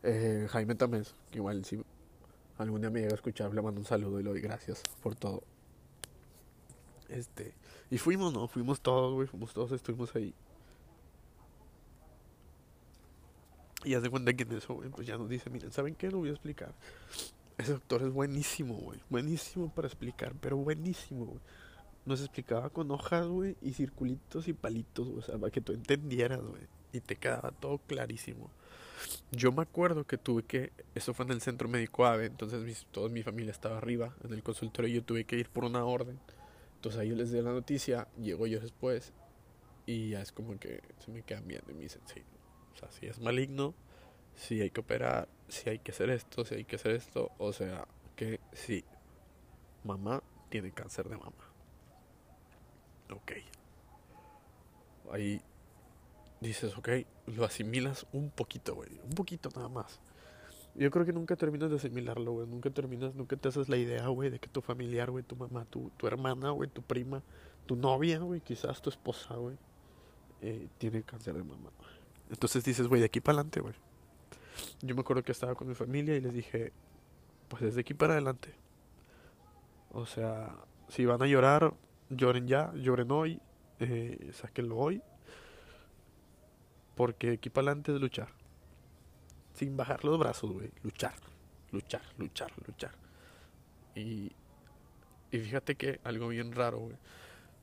Eh, 0.03 0.47
Jaime 0.51 0.75
Tamés, 0.75 1.15
que 1.31 1.39
igual 1.39 1.65
si 1.65 1.83
algún 2.59 2.81
día 2.81 2.91
me 2.91 3.01
llega 3.01 3.13
a 3.13 3.17
escuchar, 3.17 3.53
le 3.55 3.63
mando 3.63 3.81
un 3.81 3.87
saludo 3.87 4.21
y 4.21 4.23
le 4.23 4.31
doy 4.31 4.41
gracias 4.41 4.83
por 5.03 5.15
todo. 5.15 5.43
Este, 7.09 7.55
y 7.91 7.99
fuimos, 7.99 8.33
¿no? 8.33 8.47
Fuimos 8.49 8.81
todos, 8.81 9.15
güey, 9.15 9.27
fuimos 9.27 9.53
todos, 9.53 9.73
estuvimos 9.73 10.15
ahí. 10.15 10.35
Y 13.85 13.95
haz 13.95 14.03
de 14.03 14.11
cuenta 14.11 14.33
que 14.35 14.43
en 14.43 14.53
eso, 14.53 14.83
pues 14.95 15.07
ya 15.07 15.17
nos 15.17 15.29
dice, 15.29 15.49
miren, 15.51 15.73
¿saben 15.73 15.95
qué? 15.95 16.11
Lo 16.11 16.19
voy 16.19 16.29
a 16.29 16.33
explicar. 16.33 16.75
Ese 17.57 17.73
doctor 17.73 18.03
es 18.03 18.11
buenísimo, 18.11 18.75
güey. 18.75 19.01
Buenísimo 19.09 19.73
para 19.75 19.89
explicar, 19.89 20.35
pero 20.41 20.57
buenísimo, 20.57 21.27
güey. 21.27 21.41
Nos 22.07 22.21
explicaba 22.21 22.71
con 22.71 22.91
hojas, 22.91 23.27
güey, 23.27 23.57
y 23.63 23.73
circulitos 23.73 24.49
y 24.49 24.53
palitos, 24.53 25.09
o 25.09 25.23
sea, 25.23 25.39
para 25.39 25.51
que 25.51 25.61
tú 25.61 25.73
entendieras, 25.73 26.41
güey. 26.43 26.63
Y 26.93 27.01
te 27.01 27.17
quedaba 27.17 27.53
todo 27.53 27.79
clarísimo. 27.79 28.51
Yo 29.31 29.53
me 29.53 29.63
acuerdo 29.63 30.05
que 30.05 30.19
tuve 30.19 30.43
que, 30.43 30.73
eso 30.95 31.15
fue 31.15 31.25
en 31.25 31.33
el 31.33 31.41
centro 31.41 31.69
médico 31.69 32.05
AVE, 32.05 32.27
entonces 32.27 32.87
toda 32.91 33.09
mi 33.09 33.23
familia 33.23 33.51
estaba 33.51 33.79
arriba 33.79 34.15
en 34.25 34.33
el 34.33 34.43
consultorio 34.43 34.91
y 34.91 34.95
yo 34.95 35.03
tuve 35.03 35.25
que 35.25 35.37
ir 35.37 35.49
por 35.49 35.65
una 35.65 35.85
orden. 35.85 36.19
Entonces 36.77 37.01
ahí 37.01 37.09
yo 37.11 37.17
les 37.17 37.31
di 37.31 37.41
la 37.41 37.53
noticia, 37.53 38.09
llego 38.19 38.47
yo 38.47 38.61
después 38.61 39.13
y 39.87 40.11
ya 40.11 40.23
es 40.23 40.33
como 40.33 40.59
que 40.59 40.83
se 41.05 41.11
me 41.11 41.23
quedan 41.23 41.47
viendo 41.47 41.71
y 41.71 41.75
me 41.75 41.83
dicen, 41.83 42.03
sí, 42.07 42.23
o 42.73 42.77
sea, 42.77 42.91
si 42.91 43.07
es 43.07 43.21
maligno, 43.21 43.75
si 44.35 44.61
hay 44.61 44.71
que 44.71 44.81
operar, 44.81 45.29
si 45.49 45.71
hay 45.71 45.79
que 45.79 45.93
hacer 45.93 46.11
esto, 46.11 46.45
si 46.45 46.55
hay 46.55 46.65
que 46.65 46.77
hacer 46.77 46.93
esto, 46.93 47.31
o 47.39 47.53
sea, 47.53 47.87
que 48.17 48.41
sí, 48.53 48.85
mamá 49.85 50.23
tiene 50.49 50.73
cáncer 50.73 51.09
de 51.09 51.17
mama. 51.17 51.45
Ok. 53.13 53.33
Ahí 55.13 55.41
dices, 56.41 56.77
ok, 56.77 56.89
lo 57.27 57.45
asimilas 57.45 58.07
un 58.13 58.31
poquito, 58.31 58.75
güey, 58.75 59.01
un 59.05 59.11
poquito 59.11 59.51
nada 59.55 59.69
más. 59.69 60.01
Yo 60.75 60.91
creo 60.91 61.05
que 61.05 61.13
nunca 61.13 61.37
terminas 61.37 61.71
de 61.71 61.77
asimilarlo, 61.77 62.33
güey. 62.33 62.47
Nunca 62.47 62.71
terminas, 62.71 63.15
nunca 63.15 63.37
te 63.37 63.49
haces 63.49 63.69
la 63.69 63.77
idea, 63.77 64.07
güey, 64.09 64.31
de 64.31 64.39
que 64.39 64.49
tu 64.49 64.61
familiar, 64.61 65.11
güey, 65.11 65.25
tu 65.25 65.35
mamá, 65.35 65.65
tu, 65.65 65.91
tu 65.97 66.07
hermana, 66.07 66.51
güey, 66.51 66.71
tu 66.71 66.81
prima, 66.83 67.23
tu 67.67 67.77
novia, 67.77 68.19
güey, 68.19 68.41
quizás 68.41 68.81
tu 68.81 68.89
esposa, 68.89 69.35
güey, 69.35 69.57
eh, 70.43 70.69
tiene 70.79 71.03
cáncer 71.03 71.35
de 71.35 71.43
mama. 71.43 71.71
Entonces 72.31 72.65
dices, 72.65 72.87
güey, 72.87 73.01
de 73.01 73.07
aquí 73.07 73.21
para 73.21 73.39
adelante, 73.39 73.61
güey. 73.61 73.75
Yo 74.83 74.95
me 74.95 75.01
acuerdo 75.01 75.23
que 75.23 75.33
estaba 75.33 75.55
con 75.55 75.69
mi 75.69 75.75
familia 75.75 76.17
y 76.17 76.21
les 76.21 76.33
dije, 76.33 76.73
pues 77.49 77.63
desde 77.63 77.81
aquí 77.81 77.95
para 77.95 78.15
adelante. 78.15 78.55
O 79.93 80.07
sea, 80.07 80.55
si 80.89 81.05
van 81.05 81.23
a 81.23 81.27
llorar, 81.27 81.75
lloren 82.09 82.47
ya, 82.47 82.73
lloren 82.75 83.11
hoy, 83.11 83.41
eh, 83.81 84.31
sáquenlo 84.33 84.77
hoy. 84.77 85.03
Porque 86.95 87.33
aquí 87.33 87.51
para 87.51 87.69
adelante 87.69 87.95
es 87.95 88.01
luchar. 88.01 88.29
Sin 89.55 89.77
bajar 89.77 90.05
los 90.05 90.19
brazos, 90.19 90.53
güey. 90.53 90.71
Luchar, 90.83 91.15
luchar, 91.73 92.03
luchar, 92.19 92.53
luchar. 92.67 92.93
Y, 93.95 94.31
y 95.33 95.39
fíjate 95.39 95.75
que 95.75 96.01
algo 96.05 96.29
bien 96.29 96.53
raro, 96.53 96.79
güey. 96.79 96.97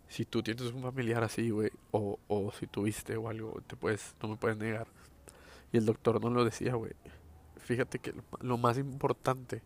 Si 0.09 0.25
tú 0.25 0.41
tienes 0.41 0.71
un 0.71 0.81
familiar 0.81 1.23
así, 1.23 1.49
güey, 1.49 1.71
o, 1.91 2.19
o 2.27 2.51
si 2.51 2.67
tuviste 2.67 3.17
o 3.17 3.29
algo, 3.29 3.61
te 3.67 3.75
puedes, 3.75 4.15
no 4.21 4.29
me 4.29 4.35
puedes 4.37 4.57
negar 4.57 4.87
y 5.71 5.77
el 5.77 5.85
doctor 5.85 6.21
no 6.21 6.29
lo 6.29 6.45
decía, 6.45 6.75
güey. 6.75 6.93
Fíjate 7.57 7.99
que 7.99 8.13
lo, 8.39 8.57
más 8.57 8.77
importante 8.77 9.61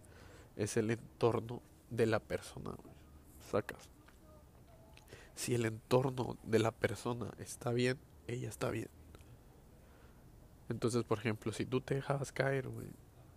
es 0.56 0.78
el 0.78 0.90
entorno 0.92 1.62
de 1.90 2.08
la 2.08 2.20
persona, 2.20 2.72
güey. 2.72 2.96
Sacas. 3.52 3.90
Si 5.36 5.54
el 5.54 5.66
entorno 5.66 6.38
de 6.44 6.60
la 6.60 6.72
persona 6.72 7.32
está 7.38 7.72
bien, 7.72 7.98
ella 8.28 8.50
está 8.50 8.70
bien. 8.70 8.90
Entonces, 10.70 11.04
por 11.04 11.20
ejemplo, 11.20 11.52
si 11.52 11.66
tú 11.66 11.82
te 11.82 11.96
dejabas 11.96 12.32
caer, 12.32 12.68
güey, 12.70 12.88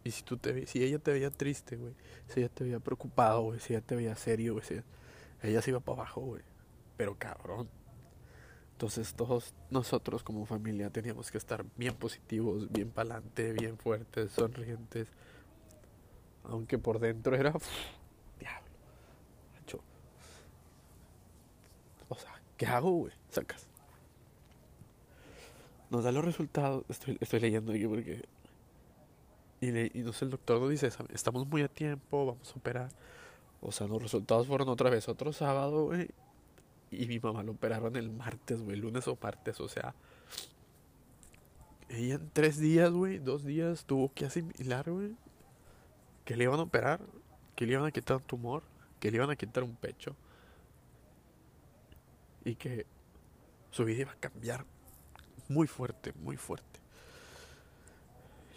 y 0.05 0.11
si 0.11 0.23
tú 0.23 0.37
te 0.37 0.67
si 0.67 0.83
ella 0.83 0.99
te 0.99 1.13
veía 1.13 1.31
triste, 1.31 1.77
güey, 1.77 1.95
si 2.29 2.41
ella 2.41 2.49
te 2.49 2.65
veía 2.65 2.79
preocupado, 2.79 3.43
güey, 3.43 3.61
si 3.61 3.73
ella 3.73 3.85
te 3.85 3.97
veía 3.97 4.15
serio, 4.17 4.55
güey, 4.55 4.65
si 4.65 4.81
ella 5.43 5.63
se 5.63 5.71
iba 5.71 5.81
para 5.81 6.03
abajo, 6.03 6.21
güey. 6.21 6.43
Pero 6.97 7.17
cabrón, 7.19 7.69
entonces 8.75 9.15
todos 9.15 9.55
nosotros 9.71 10.23
como 10.23 10.47
familia 10.47 10.91
teníamos 10.91 11.31
que 11.31 11.39
estar 11.39 11.65
bien 11.77 11.95
positivos, 11.95 12.71
bien 12.73 12.91
pa'lante, 12.91 13.53
bien 13.53 13.79
fuertes, 13.79 14.33
sonrientes. 14.33 15.09
Aunque 16.43 16.77
por 16.79 16.99
dentro 16.99 17.37
era... 17.37 17.53
diablo. 18.41 18.69
Macho. 19.55 19.81
O 22.09 22.17
sea, 22.17 22.33
¿qué 22.57 22.67
hago, 22.67 22.91
güey? 22.91 23.13
Sacas. 23.31 23.69
Nos 25.91 26.03
da 26.03 26.11
los 26.11 26.25
resultados. 26.25 26.85
Estoy, 26.89 27.41
leyendo 27.41 27.73
aquí 27.73 27.87
porque... 27.87 28.25
Y, 29.61 29.71
le, 29.71 29.91
y 29.95 30.01
no 30.01 30.13
sé, 30.13 30.25
el 30.25 30.33
doctor 30.33 30.61
nos 30.61 30.71
dice, 30.71 30.91
estamos 31.11 31.47
muy 31.47 31.63
a 31.63 31.69
tiempo, 31.69 32.27
vamos 32.27 32.53
a 32.53 32.59
operar. 32.59 32.91
O 33.61 33.71
sea, 33.71 33.87
los 33.87 34.03
resultados 34.03 34.49
fueron 34.49 34.69
otra 34.69 34.91
vez 34.91 35.09
otro 35.09 35.33
sábado, 35.33 35.87
güey. 35.87 36.11
Y 36.95 37.07
mi 37.07 37.19
mamá 37.19 37.43
lo 37.43 37.53
operaron 37.53 37.97
el 37.97 38.11
martes, 38.11 38.63
güey, 38.63 38.77
lunes 38.77 39.07
o 39.09 39.19
martes, 39.21 39.61
o 39.61 39.69
sea. 39.69 39.95
Ella 41.89 42.15
en 42.15 42.31
tres 42.31 42.59
días, 42.59 42.91
güey, 42.91 43.19
dos 43.19 43.45
días 43.45 43.85
tuvo 43.85 44.13
que 44.13 44.27
asimilar, 44.27 44.91
güey, 44.91 45.15
que 46.25 46.37
le 46.37 46.45
iban 46.45 46.59
a 46.59 46.65
operar, 46.65 47.01
que 47.55 47.67
le 47.67 47.75
iban 47.75 47.87
a 47.87 47.91
quitar 47.91 48.17
un 48.17 48.23
tumor, 48.23 48.63
que 49.01 49.11
le 49.11 49.17
iban 49.19 49.31
a 49.31 49.37
quitar 49.37 49.63
un 49.63 49.77
pecho. 49.77 50.17
Y 52.45 52.57
que 52.57 52.87
su 53.71 53.85
vida 53.85 54.03
iba 54.03 54.13
a 54.13 54.17
cambiar 54.17 54.65
muy 55.49 55.67
fuerte, 55.67 56.13
muy 56.15 56.37
fuerte. 56.37 56.81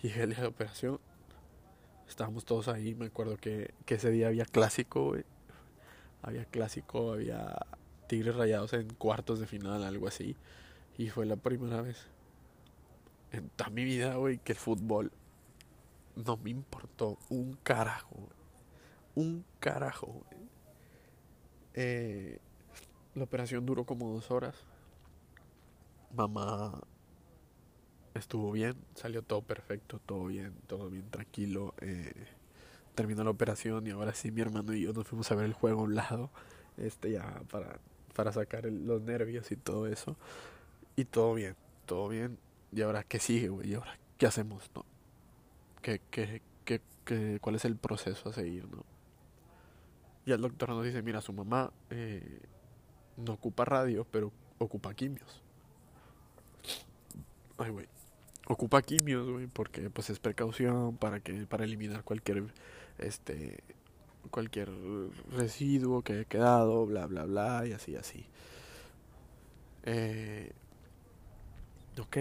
Y 0.03 0.11
el 0.11 0.29
día 0.29 0.41
de 0.41 0.47
operación, 0.47 0.99
estábamos 2.07 2.45
todos 2.45 2.67
ahí. 2.67 2.95
Me 2.95 3.07
acuerdo 3.07 3.37
que, 3.37 3.73
que 3.85 3.95
ese 3.95 4.11
día 4.11 4.27
había 4.27 4.45
clásico, 4.45 5.05
güey. 5.05 5.25
Había 6.21 6.45
clásico, 6.45 7.13
había 7.13 7.57
Tigres 8.07 8.35
Rayados 8.35 8.73
en 8.73 8.89
cuartos 8.93 9.39
de 9.39 9.47
final, 9.47 9.83
algo 9.83 10.07
así. 10.07 10.35
Y 10.97 11.09
fue 11.09 11.25
la 11.25 11.35
primera 11.35 11.81
vez 11.81 12.07
en 13.31 13.49
toda 13.49 13.69
mi 13.69 13.83
vida, 13.83 14.15
güey, 14.15 14.37
que 14.39 14.53
el 14.53 14.57
fútbol 14.57 15.11
no 16.15 16.37
me 16.37 16.49
importó 16.49 17.17
un 17.29 17.53
carajo. 17.63 18.29
Un 19.15 19.43
carajo, 19.59 20.23
eh, 21.73 22.39
la 23.13 23.23
operación 23.23 23.65
duró 23.65 23.85
como 23.85 24.11
dos 24.11 24.31
horas. 24.31 24.55
Mamá 26.15 26.81
estuvo 28.15 28.51
bien, 28.51 28.75
salió 28.95 29.21
todo 29.21 29.41
perfecto, 29.41 29.99
todo 30.05 30.25
bien, 30.25 30.53
todo 30.67 30.89
bien 30.89 31.09
tranquilo. 31.09 31.75
Eh, 31.81 32.13
terminó 32.95 33.23
la 33.23 33.29
operación 33.29 33.85
y 33.85 33.91
ahora 33.91 34.13
sí 34.15 34.31
mi 34.31 34.41
hermano 34.41 34.73
y 34.73 34.81
yo 34.81 34.93
nos 34.93 35.07
fuimos 35.07 35.31
a 35.31 35.35
ver 35.35 35.45
el 35.45 35.53
juego 35.53 35.81
a 35.81 35.83
un 35.83 35.95
lado, 35.95 36.31
este 36.77 37.11
ya 37.11 37.43
para 37.51 37.79
para 38.17 38.31
sacar 38.31 38.65
los 38.65 39.03
nervios 39.03 39.51
y 39.51 39.55
todo 39.55 39.85
eso. 39.85 40.17
Y 40.95 41.05
todo 41.05 41.35
bien, 41.35 41.55
todo 41.85 42.09
bien. 42.09 42.39
¿Y 42.71 42.81
ahora 42.81 43.03
qué 43.03 43.19
sigue, 43.19 43.49
güey? 43.49 43.69
¿Y 43.69 43.73
ahora 43.75 43.95
qué 44.17 44.25
hacemos, 44.25 44.71
no? 44.73 44.83
¿Qué, 45.83 46.01
qué, 46.09 46.41
qué, 46.65 46.81
qué, 47.05 47.37
cuál 47.39 47.57
es 47.57 47.65
el 47.65 47.75
proceso 47.75 48.29
a 48.29 48.33
seguir, 48.33 48.67
no? 48.71 48.83
Y 50.25 50.31
el 50.31 50.41
doctor 50.41 50.69
nos 50.69 50.83
dice, 50.83 51.03
mira, 51.03 51.21
su 51.21 51.31
mamá 51.31 51.71
eh, 51.91 52.39
no 53.17 53.33
ocupa 53.33 53.65
radio, 53.65 54.03
pero 54.09 54.31
ocupa 54.57 54.95
quimios. 54.95 55.43
Ay, 57.59 57.69
güey. 57.69 57.87
Ocupa 58.47 58.81
quimios, 58.81 59.29
güey, 59.29 59.45
porque 59.45 59.91
pues 59.91 60.09
es 60.09 60.17
precaución 60.17 60.97
para 60.97 61.19
que 61.19 61.45
para 61.45 61.65
eliminar 61.65 62.03
cualquier 62.03 62.51
este 62.97 63.63
cualquier 64.27 64.69
residuo 65.31 66.01
que 66.01 66.13
haya 66.13 66.23
quedado, 66.25 66.85
bla, 66.85 67.07
bla, 67.07 67.25
bla, 67.25 67.65
y 67.67 67.73
así, 67.73 67.95
así. 67.95 68.25
Eh, 69.83 70.51
ok, 71.99 72.17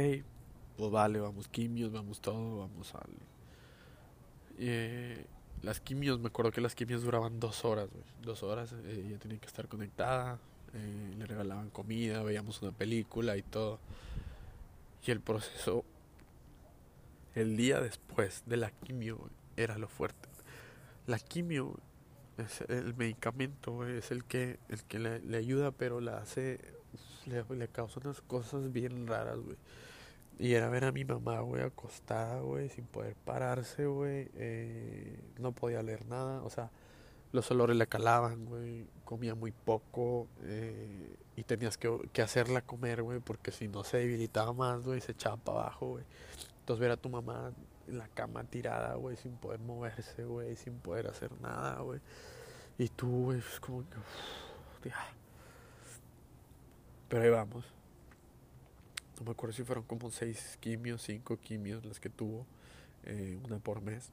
pues 0.77 0.91
vale, 0.91 1.21
vamos 1.21 1.49
quimios, 1.49 1.93
vamos 1.93 2.21
todo, 2.21 2.61
vamos 2.61 2.95
al... 2.95 3.11
Eh, 4.59 5.27
las 5.63 5.81
quimios, 5.81 6.21
me 6.21 6.29
acuerdo 6.29 6.53
que 6.53 6.61
las 6.61 6.75
quimios 6.75 7.03
duraban 7.03 7.41
dos 7.41 7.65
horas, 7.65 7.89
dos 8.23 8.43
horas, 8.43 8.73
eh, 8.73 9.05
ella 9.07 9.19
tenía 9.19 9.39
que 9.39 9.47
estar 9.47 9.69
conectada, 9.69 10.39
eh, 10.75 11.15
le 11.19 11.27
regalaban 11.27 11.71
comida, 11.71 12.23
veíamos 12.23 12.63
una 12.63 12.73
película 12.73 13.37
y 13.37 13.43
todo. 13.43 13.79
Y 15.07 15.11
el 15.11 15.21
proceso, 15.21 15.85
el 17.35 17.57
día 17.57 17.81
después 17.81 18.43
de 18.47 18.59
la 18.59 18.71
quimio, 18.71 19.19
era 19.57 19.79
lo 19.79 19.89
fuerte. 19.89 20.29
La 21.07 21.19
quimio 21.19 21.79
es 22.39 22.61
el 22.63 22.95
medicamento 22.95 23.87
es 23.87 24.11
el 24.11 24.25
que 24.25 24.59
el 24.69 24.83
que 24.85 24.99
le, 24.99 25.37
ayuda 25.37 25.71
pero 25.71 26.01
la 26.01 26.19
hace 26.19 26.59
le, 27.27 27.45
le, 27.57 27.69
causa 27.69 28.01
unas 28.05 28.21
cosas 28.21 28.73
bien 28.73 29.07
raras 29.07 29.39
güey 29.39 29.57
y 30.39 30.53
era 30.55 30.69
ver 30.69 30.85
a 30.85 30.93
mi 30.93 31.05
mamá 31.05 31.41
güey 31.41 31.63
acostada 31.63 32.41
güey 32.41 32.69
sin 32.69 32.87
poder 32.87 33.15
pararse 33.25 33.87
güey 33.87 34.29
eh, 34.35 35.19
no 35.39 35.53
podía 35.53 35.83
leer 35.83 36.07
nada 36.07 36.43
o 36.43 36.51
sea 36.51 36.71
los 37.33 37.51
olores 37.51 37.77
le 37.77 37.87
calaban 37.87 38.45
güey 38.45 38.87
comía 39.05 39.35
muy 39.35 39.53
poco 39.53 40.29
eh, 40.45 41.17
y 41.37 41.43
tenías 41.45 41.77
que, 41.77 41.91
que 42.13 42.23
hacerla 42.23 42.63
comer, 42.63 43.03
güey, 43.03 43.21
porque 43.21 43.53
si 43.53 43.69
no 43.69 43.85
se 43.85 43.99
debilitaba 43.99 44.55
más, 44.55 44.83
güey, 44.83 45.03
se 45.03 45.13
echaba 45.13 45.37
para 45.37 45.61
abajo, 45.61 45.87
güey. 45.89 46.05
Entonces 46.61 46.81
ver 46.81 46.91
a 46.91 46.97
tu 46.97 47.11
mamá 47.11 47.53
la 47.89 48.09
cama 48.09 48.45
tirada, 48.45 48.95
güey, 48.95 49.17
sin 49.17 49.37
poder 49.37 49.61
moverse, 49.61 50.25
güey, 50.25 50.57
sin 50.57 50.79
poder 50.79 51.07
hacer 51.09 51.31
nada, 51.41 51.81
güey. 51.81 52.01
Y 52.79 52.89
tú, 52.89 53.25
güey, 53.25 53.39
es 53.39 53.61
como 53.61 53.85
que... 53.89 54.91
Pero 57.09 57.23
ahí 57.23 57.31
vamos. 57.31 57.65
No 59.19 59.25
me 59.25 59.31
acuerdo 59.31 59.55
si 59.55 59.63
fueron 59.63 59.85
como 59.85 60.11
seis 60.11 60.59
quimios, 60.61 61.03
cinco 61.03 61.39
quimios 61.39 61.85
las 61.85 62.01
que 62.01 62.11
tuvo, 62.11 62.47
eh, 63.05 63.39
una 63.45 63.59
por 63.59 63.81
mes. 63.81 64.11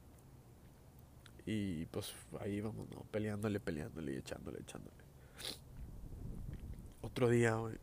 Y 1.46 1.86
pues 1.88 2.14
ahí 2.40 2.62
vamos, 2.62 2.90
¿no? 2.92 3.02
Peleándole, 3.12 3.60
peleándole 3.60 4.14
y 4.14 4.18
echándole, 4.18 4.60
echándole. 4.62 4.96
Otro 7.02 7.28
día, 7.28 7.56
güey, 7.56 7.76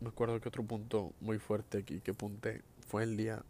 me 0.00 0.08
acuerdo 0.08 0.40
que 0.40 0.48
otro 0.48 0.64
punto 0.64 1.12
muy 1.20 1.38
fuerte 1.38 1.78
aquí 1.78 2.00
que 2.00 2.12
apunté 2.12 2.62
fue 2.86 3.02
el 3.02 3.16
día. 3.16 3.44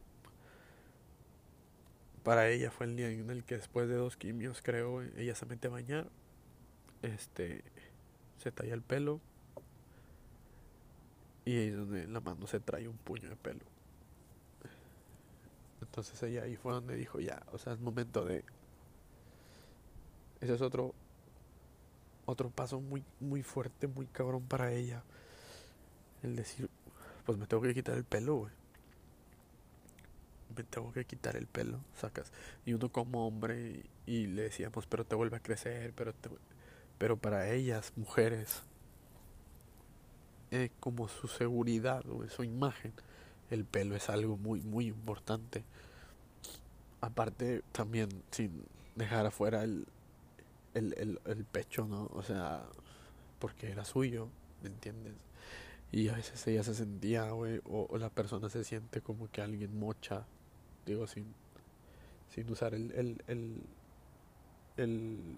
Para 2.25 2.49
ella 2.49 2.71
fue 2.71 2.87
el 2.87 2.97
día 2.97 3.11
en 3.11 3.31
el 3.31 3.45
que 3.45 3.57
después 3.57 3.89
de 3.89 3.97
dos 3.97 4.17
quimios, 4.17 4.63
creo, 4.63 5.03
ella 5.03 5.35
se 5.35 5.47
mete 5.47 5.69
a 5.69 5.71
bañar. 5.71 6.09
Este. 7.03 7.63
Se 8.39 8.51
talla 8.51 8.75
el 8.75 8.83
pelo. 8.83 9.21
Y 11.45 11.59
ahí 11.59 11.69
es 11.69 11.77
donde 11.77 12.07
la 12.09 12.21
mano 12.21 12.47
se 12.47 12.59
trae 12.61 12.89
un 12.89 12.97
puño 12.97 13.29
de 13.29 13.37
pelo. 13.37 13.61
Entonces 15.83 16.21
ella 16.23 16.43
ahí 16.43 16.57
fue 16.57 16.73
donde 16.73 16.97
dijo, 16.97 17.21
ya, 17.21 17.43
o 17.53 17.59
sea, 17.59 17.75
es 17.75 17.81
momento 17.81 18.25
de... 18.25 18.43
Ese 20.41 20.55
es 20.55 20.63
otro 20.63 20.95
otro 22.27 22.49
paso 22.49 22.81
muy 22.81 23.05
muy 23.21 23.43
fuerte, 23.43 23.87
muy 23.87 24.07
cabrón 24.07 24.43
para 24.43 24.73
ella. 24.73 25.03
El 26.23 26.37
decir, 26.37 26.71
pues 27.27 27.37
me 27.37 27.47
tengo 27.47 27.63
que 27.63 27.75
quitar 27.75 27.97
el 27.97 28.05
pelo, 28.05 28.37
güey. 28.37 28.53
Me 30.57 30.65
tengo 30.65 30.93
que 30.93 31.05
quitar 31.05 31.37
el 31.37 31.47
pelo, 31.47 31.81
sacas. 31.95 32.33
Y 32.65 32.75
uno 32.75 32.91
como 32.91 33.27
hombre 33.27 33.85
y, 34.07 34.27
le 34.27 34.43
decíamos, 34.43 34.87
pero 34.87 35.05
te 35.05 35.15
vuelve 35.15 35.37
a 35.37 35.41
crecer, 35.41 35.93
pero 35.95 36.15
pero 36.99 37.17
para 37.17 37.51
ellas, 37.51 37.93
mujeres, 37.97 38.63
eh, 40.51 40.71
como 40.81 41.09
su 41.09 41.27
seguridad 41.27 42.07
o 42.09 42.27
su 42.29 42.45
imagen, 42.45 42.93
el 43.51 43.65
pelo 43.65 43.97
es 43.97 44.09
algo 44.09 44.37
muy, 44.37 44.61
muy 44.61 44.87
importante. 44.87 45.65
Aparte, 47.01 47.63
también 47.73 48.09
sin 48.31 48.65
dejar 48.95 49.27
afuera 49.27 49.65
el, 49.65 49.87
el, 50.75 51.21
el, 51.25 51.45
pecho, 51.45 51.87
¿no? 51.87 52.09
O 52.13 52.23
sea, 52.23 52.65
porque 53.39 53.71
era 53.71 53.85
suyo, 53.85 54.29
¿me 54.63 54.69
entiendes? 54.69 55.15
Y 55.93 56.09
a 56.09 56.15
veces 56.15 56.47
ella 56.47 56.63
se 56.63 56.75
sentía, 56.75 57.31
güey, 57.31 57.61
o, 57.65 57.99
la 57.99 58.11
persona 58.11 58.49
se 58.49 58.65
siente 58.65 59.01
como 59.01 59.31
que 59.31 59.43
alguien 59.43 59.79
mocha, 59.79 60.27
digo, 60.87 61.07
sin, 61.07 61.27
sin 62.29 62.51
usar 62.51 62.75
el, 62.75 62.93
el, 62.93 63.23
el, 63.27 63.63
el, 64.77 65.37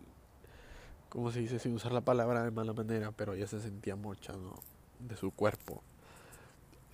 ¿cómo 1.09 1.31
se 1.31 1.41
dice? 1.41 1.59
Sin 1.59 1.75
usar 1.75 1.93
la 1.93 2.01
palabra 2.03 2.43
de 2.43 2.51
mala 2.51 2.73
manera, 2.73 3.13
pero 3.13 3.35
ella 3.35 3.47
se 3.47 3.61
sentía 3.61 3.97
mocha. 3.97 4.35
De 4.99 5.15
su 5.15 5.31
cuerpo. 5.31 5.83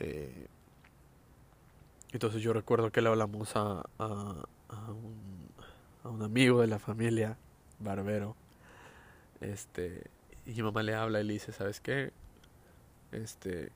Eh, 0.00 0.48
entonces 2.10 2.42
yo 2.42 2.52
recuerdo 2.52 2.90
que 2.90 3.00
le 3.00 3.08
hablamos 3.08 3.54
a, 3.54 3.84
a, 3.96 4.44
a, 4.70 4.90
un, 4.90 5.48
a 6.02 6.08
un 6.08 6.20
amigo 6.24 6.60
de 6.60 6.66
la 6.66 6.80
familia 6.80 7.36
barbero. 7.78 8.34
Este, 9.40 10.10
y 10.46 10.54
mi 10.54 10.62
mamá 10.64 10.82
le 10.82 10.96
habla 10.96 11.20
y 11.20 11.24
le 11.24 11.34
dice, 11.34 11.52
¿sabes 11.52 11.80
qué? 11.80 12.12
Este, 13.12 13.70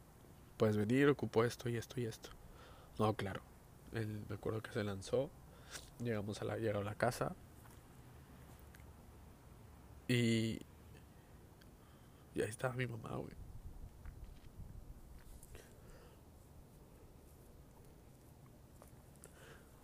puedes 0.57 0.77
venir, 0.77 1.09
ocupo 1.09 1.45
esto 1.45 1.69
y 1.69 1.77
esto 1.77 2.01
y 2.01 2.07
esto. 2.07 2.31
No, 2.99 3.15
claro. 3.15 3.43
Me 4.29 4.35
acuerdo 4.35 4.63
que 4.63 4.73
se 4.73 4.85
lanzó. 4.85 5.31
Llegamos 6.01 6.41
a 6.43 6.45
la, 6.45 6.59
llegó 6.59 6.81
a 6.81 6.85
la 6.85 6.95
casa. 6.95 7.35
Y, 10.09 10.61
y 12.35 12.43
ahí 12.43 12.49
estaba 12.49 12.75
mi 12.75 12.87
mamá, 12.87 13.17
güey. 13.17 13.35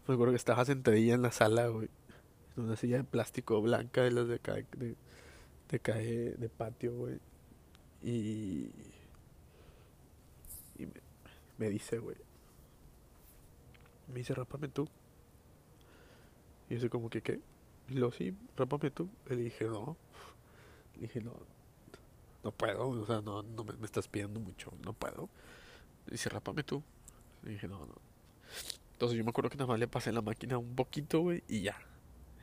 Me 0.06 0.14
acuerdo 0.14 0.32
que 0.32 0.36
estaba 0.36 0.64
sentadilla 0.64 1.14
en 1.14 1.22
la 1.22 1.32
sala, 1.32 1.68
güey 1.68 1.88
en 2.56 2.64
una 2.64 2.76
silla 2.76 2.98
de 2.98 3.04
plástico 3.04 3.60
blanca 3.62 4.02
de 4.02 4.10
las 4.10 4.28
de 4.28 4.34
acá, 4.36 4.54
de, 4.54 4.96
de, 5.68 6.34
de 6.36 6.48
patio, 6.48 6.94
güey. 6.94 7.18
Y, 8.02 8.70
y 10.78 10.88
me, 11.58 11.68
dice, 11.68 11.98
güey, 11.98 12.16
me 14.08 14.14
dice, 14.14 14.34
rápame 14.34 14.68
tú. 14.68 14.88
Y 16.68 16.78
yo 16.78 16.88
como 16.90 17.10
que, 17.10 17.22
¿qué? 17.22 17.40
Y 17.88 17.94
lo 17.94 18.10
sí, 18.12 18.34
rápame 18.56 18.90
tú. 18.90 19.08
Y 19.26 19.34
le 19.34 19.42
dije, 19.42 19.64
no. 19.66 19.96
Le 20.96 21.02
dije, 21.02 21.20
no, 21.20 21.34
no 22.44 22.52
puedo, 22.52 22.88
o 22.88 23.06
sea, 23.06 23.20
no, 23.20 23.42
no 23.42 23.64
me, 23.64 23.72
me 23.74 23.86
estás 23.86 24.08
pidiendo 24.08 24.40
mucho, 24.40 24.72
no 24.84 24.92
puedo. 24.92 25.28
Y 26.06 26.12
dice, 26.12 26.28
rápame 26.28 26.62
tú. 26.62 26.82
Le 27.42 27.52
dije, 27.52 27.68
no, 27.68 27.78
no. 27.86 27.94
Entonces 28.92 29.18
yo 29.18 29.24
me 29.24 29.30
acuerdo 29.30 29.50
que 29.50 29.56
nada 29.56 29.68
más 29.68 29.78
le 29.78 29.88
pasé 29.88 30.12
la 30.12 30.22
máquina 30.22 30.58
un 30.58 30.74
poquito, 30.74 31.20
güey, 31.20 31.42
y 31.48 31.62
ya. 31.62 31.76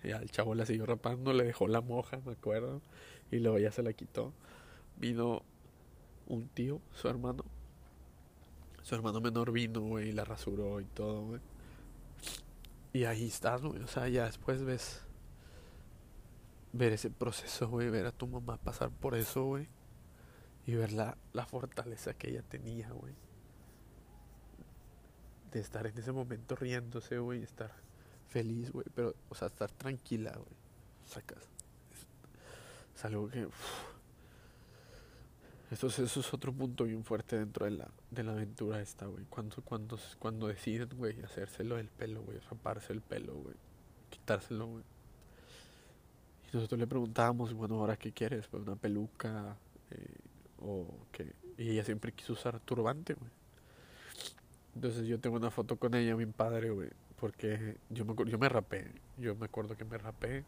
Y 0.04 0.12
al 0.12 0.30
chavo 0.30 0.56
la 0.56 0.66
siguió 0.66 0.86
rapando, 0.86 1.34
le 1.34 1.44
dejó 1.44 1.68
la 1.68 1.82
moja, 1.82 2.20
me 2.26 2.34
acuerdo. 2.34 2.82
Y 3.32 3.40
luego 3.40 3.60
ya 3.60 3.72
se 3.72 3.84
la 3.84 3.94
quitó. 3.94 4.34
Vino 4.98 5.44
un 6.28 6.48
tío, 6.48 6.82
su 6.94 7.08
hermano. 7.08 7.44
Su 8.84 8.96
hermano 8.96 9.22
menor 9.22 9.52
vino, 9.52 9.82
güey, 9.82 10.10
y 10.10 10.12
la 10.12 10.26
rasuró 10.26 10.80
y 10.80 10.86
todo, 10.86 11.26
güey. 11.26 11.42
Y 12.94 13.04
ahí 13.04 13.28
estás, 13.28 13.62
güey. 13.62 13.82
O 13.84 13.88
sea, 13.88 14.08
ya 14.08 14.26
después 14.26 14.64
ves. 14.64 15.02
Ver 16.72 16.94
ese 16.94 17.10
proceso, 17.10 17.68
güey. 17.68 17.90
Ver 17.90 18.06
a 18.06 18.12
tu 18.12 18.28
mamá 18.28 18.58
pasar 18.58 18.90
por 18.90 19.16
eso, 19.16 19.46
güey. 19.46 19.68
Y 20.66 20.76
ver 20.76 20.92
la, 20.92 21.16
fortaleza 21.48 22.14
que 22.14 22.30
ella 22.30 22.44
tenía, 22.44 22.90
güey. 22.92 23.14
De 25.52 25.60
estar 25.60 25.86
en 25.88 25.98
ese 25.98 26.12
momento 26.12 26.56
riéndose, 26.56 27.20
güey. 27.20 27.44
Estar 27.44 27.72
feliz, 28.28 28.72
güey, 28.72 28.86
pero, 28.94 29.16
o 29.30 29.36
sea, 29.36 29.48
estar 29.48 29.72
tranquila, 29.72 30.32
güey. 30.32 30.58
Sacas. 31.06 31.50
Es, 32.96 33.06
algo 33.06 33.30
que. 33.30 33.48
Eso, 35.72 35.88
es 35.88 36.34
otro 36.34 36.52
punto 36.52 36.86
bien 36.86 37.04
fuerte 37.04 37.38
dentro 37.38 37.66
de 37.66 37.72
la, 37.72 37.92
de 38.10 38.24
la 38.24 38.32
aventura 38.32 38.82
esta, 38.82 39.06
güey. 39.06 39.26
Cuando, 39.26 39.58
cuando, 39.64 40.00
cuando 40.18 40.48
deciden, 40.48 40.90
güey, 40.96 41.22
hacérselo 41.22 41.78
el 41.78 41.90
pelo, 41.90 42.24
güey, 42.24 42.40
raparse 42.40 42.92
el 42.92 43.02
pelo, 43.02 43.36
güey. 43.36 43.56
Quitárselo, 44.10 44.66
güey. 44.66 44.84
Y 46.52 46.56
nosotros 46.56 46.80
le 46.80 46.88
preguntábamos, 46.88 47.54
bueno, 47.54 47.76
ahora 47.80 47.98
qué 47.98 48.12
quieres, 48.12 48.48
pues 48.48 48.64
una 48.64 48.76
peluca, 48.76 49.58
eh, 49.92 50.16
o 50.60 50.88
qué. 51.12 51.34
Y 51.60 51.70
ella 51.70 51.84
siempre 51.84 52.14
quiso 52.14 52.34
usar 52.34 52.60
turbante, 52.62 53.14
güey. 53.14 53.32
Entonces 54.74 55.06
yo 55.06 55.20
tengo 55.20 55.36
una 55.36 55.52
foto 55.52 55.78
con 55.78 55.94
ella, 55.94 56.16
mi 56.16 56.26
padre, 56.26 56.72
güey, 56.72 56.90
porque 57.20 57.78
yo 57.90 58.06
me, 58.06 58.16
yo 58.26 58.40
me 58.40 58.50
rapé. 58.50 58.92
Yo 59.18 59.36
me 59.36 59.46
acuerdo 59.46 59.78
que 59.78 59.86
me 59.86 60.00
rapé. 60.00 60.46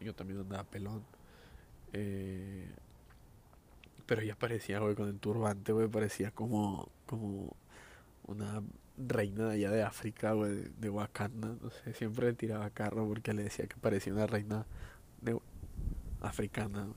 Yo 0.00 0.14
también 0.14 0.40
andaba 0.40 0.64
pelón. 0.64 1.02
Eh, 1.94 2.70
pero 4.08 4.22
ella 4.22 4.34
parecía, 4.36 4.78
güey, 4.78 4.94
con 4.94 5.06
el 5.06 5.20
turbante, 5.20 5.70
güey, 5.72 5.86
parecía 5.86 6.30
como, 6.30 6.90
como 7.04 7.54
una 8.26 8.62
reina 8.96 9.48
de 9.48 9.56
allá 9.56 9.70
de 9.70 9.82
África, 9.82 10.32
güey, 10.32 10.64
de, 10.78 10.88
Wakanda. 10.88 11.48
No 11.60 11.68
sé, 11.68 11.92
siempre 11.92 12.28
le 12.28 12.32
tiraba 12.32 12.70
carro 12.70 13.06
porque 13.06 13.34
le 13.34 13.42
decía 13.42 13.66
que 13.66 13.76
parecía 13.76 14.14
una 14.14 14.26
reina 14.26 14.64
de 15.20 15.38
africana. 16.22 16.88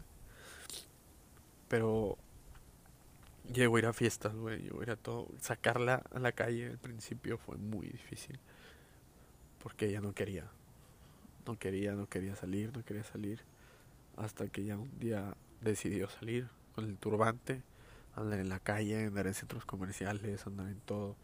Pero 1.67 2.17
llegó 3.53 3.75
a 3.75 3.79
ir 3.79 3.85
a 3.87 3.93
fiestas, 3.93 4.33
güey, 4.33 4.61
llegó 4.61 4.79
a 4.79 4.83
ir 4.83 4.91
a 4.91 4.95
todo. 4.95 5.27
Sacarla 5.41 6.03
a 6.13 6.19
la 6.19 6.31
calle 6.31 6.67
al 6.69 6.77
principio 6.77 7.37
fue 7.37 7.57
muy 7.57 7.87
difícil 7.87 8.39
porque 9.61 9.87
ella 9.87 9.99
no 9.99 10.13
quería. 10.13 10.45
No 11.45 11.59
quería, 11.59 11.91
no 11.91 12.07
quería 12.07 12.37
salir, 12.37 12.71
no 12.73 12.85
quería 12.85 13.03
salir. 13.03 13.41
Hasta 14.15 14.47
que 14.47 14.63
ya 14.63 14.77
un 14.77 14.97
día 14.97 15.35
decidió 15.59 16.07
salir 16.07 16.60
con 16.73 16.85
el 16.85 16.97
turbante, 16.97 17.63
andar 18.15 18.39
en 18.39 18.49
la 18.49 18.59
calle, 18.59 19.05
andar 19.05 19.27
en 19.27 19.33
centros 19.33 19.65
comerciales, 19.65 20.45
andar 20.47 20.67
en 20.67 20.79
todo. 20.81 21.15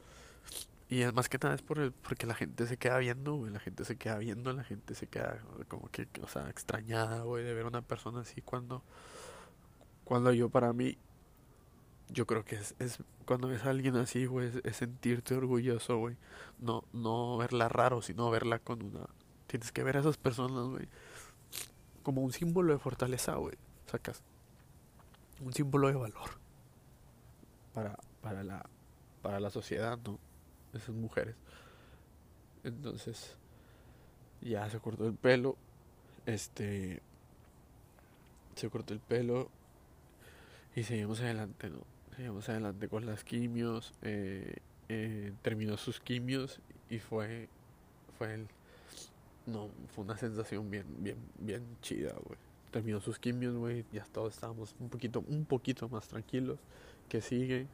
Y 0.90 1.02
es 1.02 1.14
más 1.14 1.28
que 1.28 1.38
nada 1.38 1.56
es 1.56 1.62
por 1.62 1.80
el, 1.80 1.92
porque 1.92 2.26
la 2.26 2.36
gente 2.36 2.66
se 2.66 2.78
queda 2.78 2.98
viendo, 3.00 3.46
la 3.48 3.60
gente 3.60 3.84
se 3.84 3.98
queda 3.98 4.18
viendo, 4.18 4.54
la 4.54 4.64
gente 4.64 4.96
se 4.96 5.08
queda 5.08 5.40
como 5.68 5.90
que, 5.90 6.08
o 6.22 6.28
sea, 6.28 6.50
extrañada, 6.50 7.24
güey, 7.24 7.44
de 7.44 7.54
ver 7.54 7.66
a 7.66 7.68
una 7.68 7.82
persona 7.82 8.22
así 8.22 8.42
cuando, 8.42 8.84
cuando 10.06 10.32
yo 10.32 10.50
para 10.50 10.72
mí 10.72 10.98
yo 12.10 12.26
creo 12.26 12.46
que 12.46 12.56
es, 12.56 12.76
es 12.80 13.00
cuando 13.26 13.50
ves 13.50 13.66
a 13.66 13.70
alguien 13.70 13.96
así, 13.98 14.26
güey, 14.26 14.50
es, 14.64 14.78
sentirte 14.78 15.36
orgulloso, 15.36 15.98
güey. 15.98 16.16
No, 16.60 16.84
no 16.94 17.38
verla 17.38 17.68
raro, 17.70 18.02
sino 18.02 18.30
verla 18.30 18.60
con 18.60 18.82
una... 18.84 19.08
Tienes 19.48 19.72
que 19.72 19.84
ver 19.84 19.98
a 19.98 20.00
esas 20.02 20.18
personas, 20.18 20.68
güey, 20.68 20.88
como 22.04 22.22
un 22.22 22.32
símbolo 22.32 22.74
de 22.74 22.80
fortaleza, 22.80 23.36
güey. 23.36 23.56
Sacas. 23.86 24.24
Un 25.42 25.54
símbolo 25.54 25.88
de 25.88 25.96
valor. 25.96 26.30
para, 27.74 27.98
para, 28.22 28.44
la, 28.44 28.66
para 29.22 29.40
la 29.40 29.50
sociedad, 29.50 30.00
¿no? 30.04 30.20
Esas 30.74 30.96
mujeres. 30.96 31.36
Entonces, 32.64 33.38
ya 34.42 34.70
se 34.70 34.80
cortó 34.80 35.08
el 35.08 35.14
pelo, 35.14 35.56
este, 36.26 37.02
se 38.56 38.70
cortó 38.70 38.94
el 38.94 39.00
pelo 39.00 39.50
y 40.76 40.84
seguimos 40.84 41.22
adelante, 41.22 41.70
¿no? 41.70 41.80
Seguimos 42.16 42.50
adelante 42.50 42.88
con 42.90 43.06
las 43.06 43.24
quimios, 43.24 43.94
eh, 44.02 44.58
eh, 44.90 45.34
terminó 45.44 45.78
sus 45.78 46.00
quimios 46.00 46.60
y 46.90 47.00
fue, 47.00 47.48
fue 48.18 48.34
el, 48.34 48.48
no, 49.46 49.70
fue 49.94 50.04
una 50.04 50.18
sensación 50.18 50.70
bien, 50.70 50.86
bien, 51.00 51.18
bien 51.40 51.64
chida, 51.82 52.14
güey. 52.26 52.47
Terminó 52.78 53.02
sus 53.02 53.18
quimios, 53.18 53.56
güey, 53.56 53.86
ya 53.92 54.06
todos 54.06 54.36
estábamos 54.36 54.76
un 54.80 54.88
poquito, 54.88 55.24
un 55.28 55.46
poquito 55.46 55.90
más 55.90 56.08
tranquilos, 56.08 56.60
que 57.10 57.22
sigue, 57.22 57.66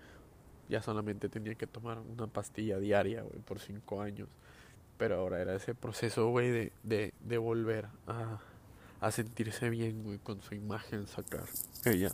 ya 0.70 0.82
solamente 0.82 1.28
tenía 1.28 1.56
que 1.56 1.68
tomar 1.68 2.00
una 2.00 2.26
pastilla 2.28 2.80
diaria, 2.80 3.22
güey, 3.22 3.42
por 3.42 3.60
cinco 3.60 4.02
años. 4.02 4.30
Pero 4.98 5.18
ahora 5.20 5.42
era 5.42 5.56
ese 5.56 5.76
proceso, 5.76 6.30
güey, 6.30 6.52
de, 6.52 6.72
de, 6.84 7.14
de 7.20 7.38
volver 7.38 7.88
a, 8.08 8.40
a 9.02 9.12
sentirse 9.12 9.70
bien, 9.70 10.04
güey, 10.06 10.20
con 10.20 10.42
su 10.42 10.56
imagen, 10.56 11.06
sacar 11.06 11.44
ella. 11.84 12.14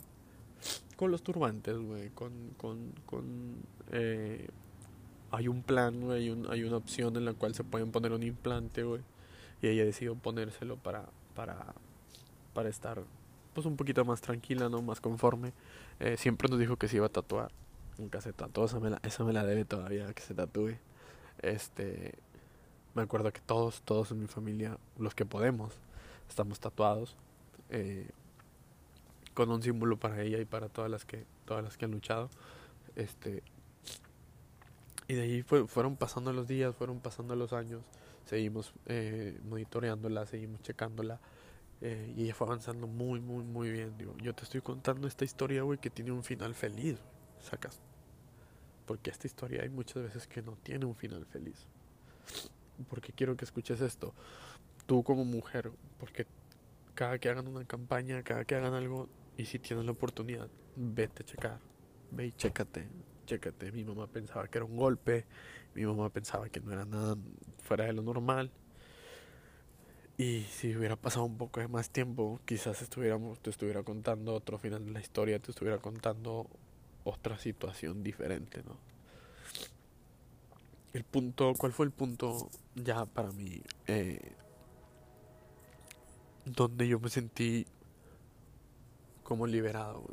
Con 0.96 1.12
los 1.12 1.22
turbantes, 1.22 1.76
güey, 1.78 2.10
con, 2.10 2.32
con, 2.56 2.92
con 3.06 3.54
eh, 3.92 4.48
hay 5.30 5.46
un 5.46 5.62
plan, 5.62 6.00
güey, 6.00 6.24
hay, 6.24 6.30
un, 6.30 6.50
hay 6.50 6.64
una 6.64 6.78
opción 6.78 7.16
en 7.16 7.24
la 7.24 7.34
cual 7.34 7.54
se 7.54 7.62
pueden 7.62 7.92
poner 7.92 8.10
un 8.10 8.24
implante, 8.24 8.82
güey. 8.82 9.02
Y 9.62 9.68
ella 9.68 9.84
decidió 9.84 10.16
ponérselo 10.16 10.76
para, 10.76 11.08
para, 11.36 11.72
para 12.54 12.68
estar, 12.68 13.02
pues, 13.54 13.66
un 13.66 13.76
poquito 13.76 14.04
más 14.04 14.20
tranquila, 14.20 14.68
¿no? 14.68 14.82
Más 14.82 15.00
conforme. 15.00 15.52
Eh, 15.98 16.16
siempre 16.16 16.48
nos 16.48 16.58
dijo 16.58 16.76
que 16.76 16.88
se 16.88 16.96
iba 16.96 17.06
a 17.06 17.10
tatuar. 17.10 17.52
Nunca 17.98 18.20
se 18.20 18.32
tatuó, 18.32 18.64
esa 18.64 18.80
me 18.80 18.90
la, 18.90 19.00
esa 19.02 19.24
me 19.24 19.32
la 19.32 19.44
debe 19.44 19.64
todavía, 19.64 20.12
que 20.14 20.22
se 20.22 20.34
tatúe. 20.34 20.76
Este, 21.42 22.14
me 22.94 23.02
acuerdo 23.02 23.32
que 23.32 23.40
todos, 23.40 23.82
todos 23.82 24.10
en 24.10 24.20
mi 24.20 24.26
familia, 24.26 24.78
los 24.98 25.14
que 25.14 25.26
podemos, 25.26 25.74
estamos 26.28 26.60
tatuados. 26.60 27.16
Eh, 27.70 28.08
con 29.34 29.50
un 29.50 29.62
símbolo 29.62 29.96
para 29.96 30.20
ella 30.22 30.38
y 30.38 30.44
para 30.44 30.68
todas 30.68 30.90
las 30.90 31.04
que, 31.04 31.24
todas 31.44 31.64
las 31.64 31.76
que 31.76 31.84
han 31.84 31.92
luchado. 31.92 32.30
Este, 32.96 33.42
y 35.08 35.14
de 35.14 35.22
ahí 35.22 35.42
fue, 35.42 35.66
fueron 35.66 35.96
pasando 35.96 36.32
los 36.32 36.46
días, 36.46 36.74
fueron 36.76 37.00
pasando 37.00 37.34
los 37.36 37.52
años, 37.52 37.82
seguimos 38.26 38.72
eh, 38.86 39.40
monitoreándola, 39.48 40.26
seguimos 40.26 40.62
checándola. 40.62 41.20
Eh, 41.80 42.12
y 42.16 42.24
ella 42.24 42.34
fue 42.34 42.46
avanzando 42.46 42.86
muy, 42.86 43.20
muy, 43.20 43.44
muy 43.44 43.70
bien. 43.70 43.96
Digo, 43.96 44.14
yo 44.18 44.34
te 44.34 44.44
estoy 44.44 44.60
contando 44.60 45.08
esta 45.08 45.24
historia, 45.24 45.62
güey, 45.62 45.78
que 45.78 45.90
tiene 45.90 46.12
un 46.12 46.22
final 46.22 46.54
feliz, 46.54 46.98
sacas. 47.40 47.80
Porque 48.86 49.10
esta 49.10 49.26
historia 49.26 49.62
hay 49.62 49.68
muchas 49.68 50.02
veces 50.02 50.26
que 50.26 50.42
no 50.42 50.56
tiene 50.62 50.84
un 50.84 50.94
final 50.94 51.24
feliz. 51.26 51.66
Porque 52.88 53.12
quiero 53.12 53.36
que 53.36 53.44
escuches 53.44 53.80
esto. 53.80 54.14
Tú 54.86 55.02
como 55.02 55.24
mujer, 55.24 55.70
porque 55.98 56.26
cada 56.94 57.18
que 57.18 57.28
hagan 57.28 57.48
una 57.48 57.64
campaña, 57.64 58.22
cada 58.22 58.44
que 58.44 58.56
hagan 58.56 58.74
algo, 58.74 59.08
y 59.36 59.46
si 59.46 59.58
tienes 59.58 59.84
la 59.86 59.92
oportunidad, 59.92 60.48
vete 60.76 61.22
a 61.22 61.26
checar. 61.26 61.60
Ve 62.10 62.26
y 62.26 62.32
chécate, 62.32 62.88
chécate. 63.26 63.72
Mi 63.72 63.84
mamá 63.84 64.06
pensaba 64.06 64.48
que 64.48 64.58
era 64.58 64.64
un 64.64 64.76
golpe, 64.76 65.24
mi 65.74 65.86
mamá 65.86 66.10
pensaba 66.10 66.48
que 66.48 66.60
no 66.60 66.72
era 66.72 66.84
nada 66.84 67.16
fuera 67.62 67.84
de 67.84 67.92
lo 67.92 68.02
normal. 68.02 68.50
Y 70.20 70.42
si 70.50 70.76
hubiera 70.76 70.96
pasado 70.96 71.24
un 71.24 71.38
poco 71.38 71.60
de 71.60 71.68
más 71.68 71.88
tiempo, 71.88 72.40
quizás 72.44 72.82
estuviéramos, 72.82 73.40
te 73.40 73.48
estuviera 73.48 73.82
contando 73.82 74.34
otro 74.34 74.58
final 74.58 74.84
de 74.84 74.92
la 74.92 75.00
historia, 75.00 75.38
te 75.38 75.50
estuviera 75.50 75.78
contando 75.78 76.46
otra 77.04 77.38
situación 77.38 78.02
diferente, 78.02 78.62
¿no? 78.62 78.76
El 80.92 81.04
punto, 81.04 81.54
¿cuál 81.56 81.72
fue 81.72 81.86
el 81.86 81.92
punto 81.92 82.50
ya 82.74 83.06
para 83.06 83.32
mí? 83.32 83.62
Eh, 83.86 84.20
donde 86.44 86.86
yo 86.86 87.00
me 87.00 87.08
sentí 87.08 87.66
como 89.22 89.46
liberado. 89.46 90.04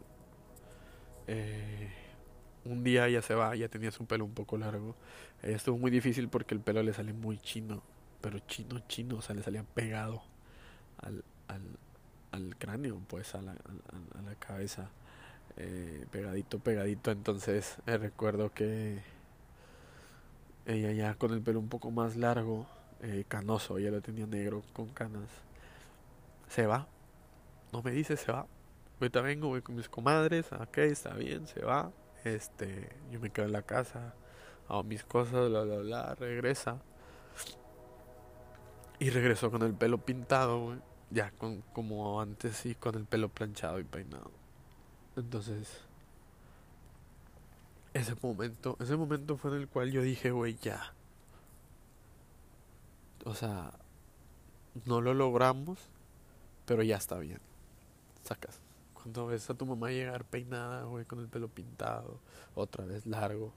Eh, 1.28 1.92
un 2.64 2.82
día 2.82 3.10
ella 3.10 3.22
se 3.22 3.36
va, 3.36 3.54
ya 3.58 3.68
tenía 3.68 3.92
su 3.92 4.06
pelo 4.06 4.24
un 4.24 4.34
poco 4.34 4.58
largo. 4.58 4.96
Ella 5.44 5.58
estuvo 5.58 5.78
muy 5.78 5.92
difícil 5.92 6.30
porque 6.30 6.56
el 6.56 6.62
pelo 6.62 6.82
le 6.82 6.94
sale 6.94 7.12
muy 7.12 7.40
chino, 7.40 7.84
pero 8.22 8.40
chino, 8.40 8.80
chino, 8.88 9.18
o 9.18 9.22
sea, 9.22 9.36
le 9.36 9.44
salía 9.44 9.64
pegado 9.64 10.22
al, 11.00 11.24
al, 11.48 11.62
al 12.32 12.56
cráneo, 12.58 13.02
pues 13.08 13.36
a 13.36 13.42
la, 13.42 13.52
a, 13.52 14.22
la 14.22 14.36
cabeza, 14.36 14.90
eh, 15.58 16.06
pegadito, 16.12 16.60
pegadito. 16.60 17.12
Entonces 17.12 17.78
recuerdo 17.86 18.54
que 18.54 19.02
ella 20.66 20.92
ya 20.92 21.16
con 21.16 21.34
el 21.34 21.42
pelo 21.42 21.60
un 21.60 21.70
poco 21.70 21.92
más 21.92 22.16
largo, 22.16 22.68
eh, 23.02 23.26
canoso, 23.28 23.78
ella 23.78 23.92
lo 23.92 24.02
tenía 24.02 24.26
negro 24.26 24.64
con 24.74 24.90
canas, 24.90 25.30
se 26.50 26.66
va, 26.66 26.88
no 27.72 27.82
me 27.82 27.92
dice, 27.92 28.18
se 28.18 28.32
va. 28.32 28.48
Ahorita 29.00 29.22
vengo, 29.22 29.50
voy 29.50 29.62
con 29.62 29.76
mis 29.76 29.90
comadres, 29.90 30.52
ok, 30.52 30.78
está 30.80 31.14
bien, 31.14 31.48
se 31.48 31.62
va. 31.64 31.92
Este, 32.24 32.90
yo 33.12 33.20
me 33.20 33.30
quedo 33.30 33.46
en 33.46 33.52
la 33.54 33.62
casa, 33.62 34.14
hago 34.68 34.84
mis 34.84 35.04
cosas, 35.04 35.50
bla, 35.50 35.64
bla, 35.64 35.78
bla, 35.78 36.16
regresa. 36.16 36.82
Y 39.00 39.10
regresó 39.10 39.52
con 39.52 39.62
el 39.64 39.74
pelo 39.74 40.00
pintado, 40.00 40.64
güey. 40.66 40.80
Ya 41.10 41.32
con, 41.32 41.62
como 41.74 42.20
antes, 42.20 42.66
y 42.66 42.76
con 42.76 42.96
el 42.96 43.06
pelo 43.06 43.30
planchado 43.30 43.80
y 43.80 43.84
peinado. 43.84 44.32
Entonces, 45.16 45.82
ese 47.94 48.16
momento, 48.22 48.76
ese 48.80 48.96
momento 48.96 49.38
fue 49.38 49.52
en 49.52 49.58
el 49.58 49.68
cual 49.68 49.92
yo 49.92 50.02
dije, 50.02 50.32
güey, 50.32 50.58
ya. 50.62 50.94
O 53.26 53.34
sea, 53.34 53.72
no 54.86 55.02
lo 55.02 55.14
logramos, 55.14 55.80
pero 56.66 56.84
ya 56.84 56.98
está 56.98 57.18
bien. 57.18 57.40
Sacas. 58.24 58.60
Cuando 58.94 59.28
ves 59.28 59.50
a 59.50 59.54
tu 59.54 59.66
mamá 59.66 59.90
llegar 59.92 60.26
peinada, 60.26 60.84
güey, 60.84 61.06
con 61.06 61.20
el 61.20 61.28
pelo 61.28 61.48
pintado, 61.48 62.20
otra 62.56 62.86
vez 62.86 63.06
largo, 63.06 63.54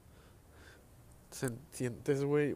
sientes, 1.73 2.25
güey, 2.25 2.55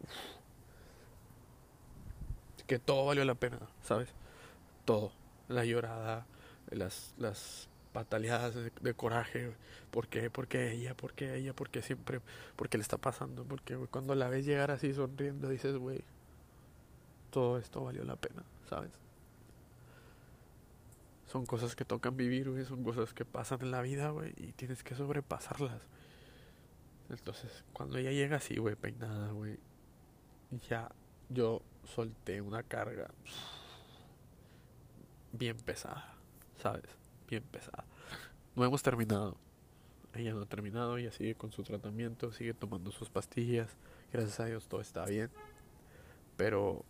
que 2.67 2.79
todo 2.79 3.05
valió 3.05 3.23
la 3.25 3.35
pena, 3.35 3.59
¿sabes? 3.81 4.09
Todo. 4.85 5.11
La 5.47 5.65
llorada, 5.65 6.25
las, 6.71 7.13
las 7.17 7.69
pataleadas 7.93 8.55
de, 8.55 8.93
coraje. 8.93 9.53
¿Por 9.91 10.07
qué? 10.07 10.29
Porque 10.29 10.71
ella, 10.71 10.95
porque 10.95 11.35
ella, 11.35 11.53
porque 11.53 11.81
siempre, 11.81 12.21
porque 12.55 12.77
le 12.77 12.81
está 12.81 12.97
pasando. 12.97 13.43
Porque 13.45 13.75
cuando 13.89 14.15
la 14.15 14.27
ves 14.27 14.45
llegar 14.45 14.71
así 14.71 14.93
sonriendo, 14.93 15.49
dices, 15.49 15.77
güey, 15.77 16.03
todo 17.29 17.57
esto 17.57 17.83
valió 17.83 18.03
la 18.03 18.15
pena, 18.15 18.43
¿sabes? 18.69 18.91
Son 21.27 21.45
cosas 21.45 21.75
que 21.75 21.85
tocan 21.85 22.17
vivir, 22.17 22.49
güey. 22.49 22.65
Son 22.65 22.83
cosas 22.83 23.13
que 23.13 23.25
pasan 23.25 23.61
en 23.61 23.71
la 23.71 23.81
vida, 23.81 24.09
güey. 24.09 24.33
Y 24.37 24.51
tienes 24.53 24.83
que 24.83 24.95
sobrepasarlas. 24.95 25.81
Entonces, 27.09 27.63
cuando 27.73 27.97
ella 27.97 28.11
llega 28.11 28.37
así, 28.37 28.57
güey, 28.57 28.75
peinada, 28.75 29.31
güey. 29.31 29.59
Ya 30.69 30.89
yo 31.29 31.61
solté 31.85 32.41
una 32.41 32.63
carga 32.63 33.09
bien 35.31 35.57
pesada, 35.57 36.13
¿sabes? 36.61 36.85
Bien 37.27 37.43
pesada. 37.43 37.85
No 38.55 38.63
hemos 38.63 38.81
terminado. 38.81 39.37
Ella 40.13 40.33
no 40.33 40.41
ha 40.41 40.45
terminado, 40.45 40.97
ella 40.97 41.11
sigue 41.11 41.35
con 41.35 41.51
su 41.51 41.63
tratamiento, 41.63 42.31
sigue 42.31 42.53
tomando 42.53 42.91
sus 42.91 43.09
pastillas. 43.09 43.69
Gracias 44.13 44.39
a 44.39 44.45
Dios 44.45 44.67
todo 44.67 44.79
está 44.79 45.05
bien. 45.05 45.29
Pero 46.37 46.85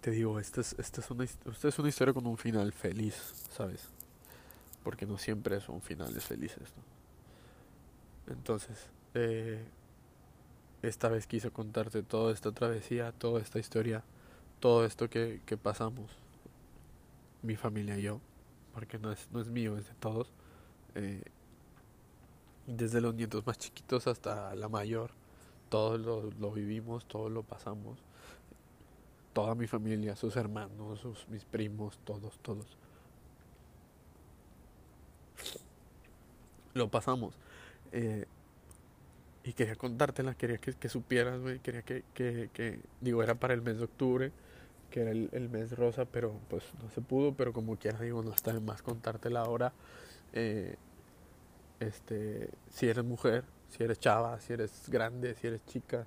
te 0.00 0.10
digo, 0.10 0.40
esta 0.40 0.62
es, 0.62 0.74
esta 0.78 1.00
es, 1.00 1.10
una, 1.10 1.24
esta 1.24 1.68
es 1.68 1.78
una 1.78 1.88
historia 1.88 2.14
con 2.14 2.26
un 2.26 2.38
final 2.38 2.72
feliz, 2.72 3.14
¿sabes? 3.50 3.88
Porque 4.82 5.06
no 5.06 5.18
siempre 5.18 5.60
son 5.60 5.82
finales 5.82 6.24
felices, 6.24 6.72
¿no? 6.76 8.32
Entonces, 8.32 8.86
eh, 9.14 9.64
esta 10.82 11.08
vez 11.08 11.26
quise 11.26 11.50
contarte 11.50 12.02
toda 12.02 12.32
esta 12.32 12.52
travesía, 12.52 13.12
toda 13.12 13.40
esta 13.40 13.58
historia, 13.58 14.02
todo 14.60 14.84
esto 14.84 15.08
que, 15.08 15.40
que 15.46 15.56
pasamos, 15.56 16.10
mi 17.42 17.56
familia 17.56 17.98
y 17.98 18.02
yo, 18.02 18.20
porque 18.74 18.98
no 18.98 19.12
es, 19.12 19.28
no 19.32 19.40
es 19.40 19.48
mío, 19.48 19.76
es 19.78 19.86
de 19.86 19.94
todos. 19.94 20.28
Eh, 20.94 21.22
desde 22.66 23.00
los 23.00 23.14
nietos 23.14 23.46
más 23.46 23.58
chiquitos 23.58 24.06
hasta 24.06 24.54
la 24.54 24.68
mayor, 24.68 25.10
todos 25.68 26.00
lo, 26.00 26.30
lo 26.38 26.52
vivimos, 26.52 27.06
todos 27.06 27.30
lo 27.30 27.42
pasamos 27.42 27.98
toda 29.32 29.54
mi 29.54 29.66
familia, 29.66 30.16
sus 30.16 30.36
hermanos, 30.36 31.00
sus, 31.00 31.28
mis 31.28 31.44
primos, 31.44 31.98
todos, 32.04 32.38
todos. 32.40 32.66
Lo 36.74 36.88
pasamos. 36.88 37.34
Eh, 37.92 38.26
y 39.44 39.52
quería 39.54 39.74
contártela, 39.74 40.34
quería 40.34 40.58
que, 40.58 40.88
supieras, 40.88 41.40
güey, 41.40 41.58
quería 41.58 41.82
que, 41.82 42.04
que, 42.14 42.50
que, 42.52 42.80
digo, 43.00 43.22
era 43.22 43.34
para 43.34 43.54
el 43.54 43.62
mes 43.62 43.78
de 43.78 43.84
octubre, 43.84 44.32
que 44.90 45.00
era 45.00 45.10
el, 45.10 45.30
el, 45.32 45.48
mes 45.48 45.72
rosa, 45.72 46.04
pero 46.04 46.38
pues 46.48 46.64
no 46.82 46.90
se 46.90 47.00
pudo, 47.00 47.34
pero 47.34 47.52
como 47.52 47.76
quiera, 47.76 47.98
digo, 47.98 48.22
no 48.22 48.32
está 48.32 48.52
de 48.52 48.60
más 48.60 48.82
contártela 48.82 49.40
ahora. 49.40 49.72
Eh, 50.32 50.76
este, 51.80 52.50
si 52.70 52.88
eres 52.88 53.04
mujer, 53.04 53.44
si 53.68 53.82
eres 53.82 53.98
chava, 53.98 54.38
si 54.40 54.52
eres 54.52 54.88
grande, 54.88 55.34
si 55.34 55.48
eres 55.48 55.64
chica, 55.66 56.06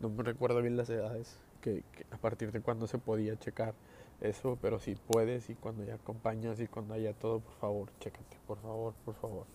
no 0.00 0.10
me 0.10 0.22
recuerdo 0.22 0.60
bien 0.60 0.76
las 0.76 0.90
edades, 0.90 1.38
que, 1.62 1.82
a 2.10 2.18
partir 2.18 2.52
de 2.52 2.60
cuándo 2.60 2.86
se 2.86 2.98
podía 2.98 3.38
checar 3.38 3.74
eso, 4.20 4.58
pero 4.60 4.78
si 4.78 4.94
puedes 4.94 5.48
y 5.48 5.54
cuando 5.54 5.84
ya 5.84 5.94
acompañas 5.94 6.60
y 6.60 6.66
cuando 6.66 6.94
haya 6.94 7.14
todo, 7.14 7.40
por 7.40 7.54
favor, 7.54 7.88
chécate, 8.00 8.36
por 8.46 8.58
favor, 8.60 8.92
por 9.04 9.14
favor. 9.14 9.46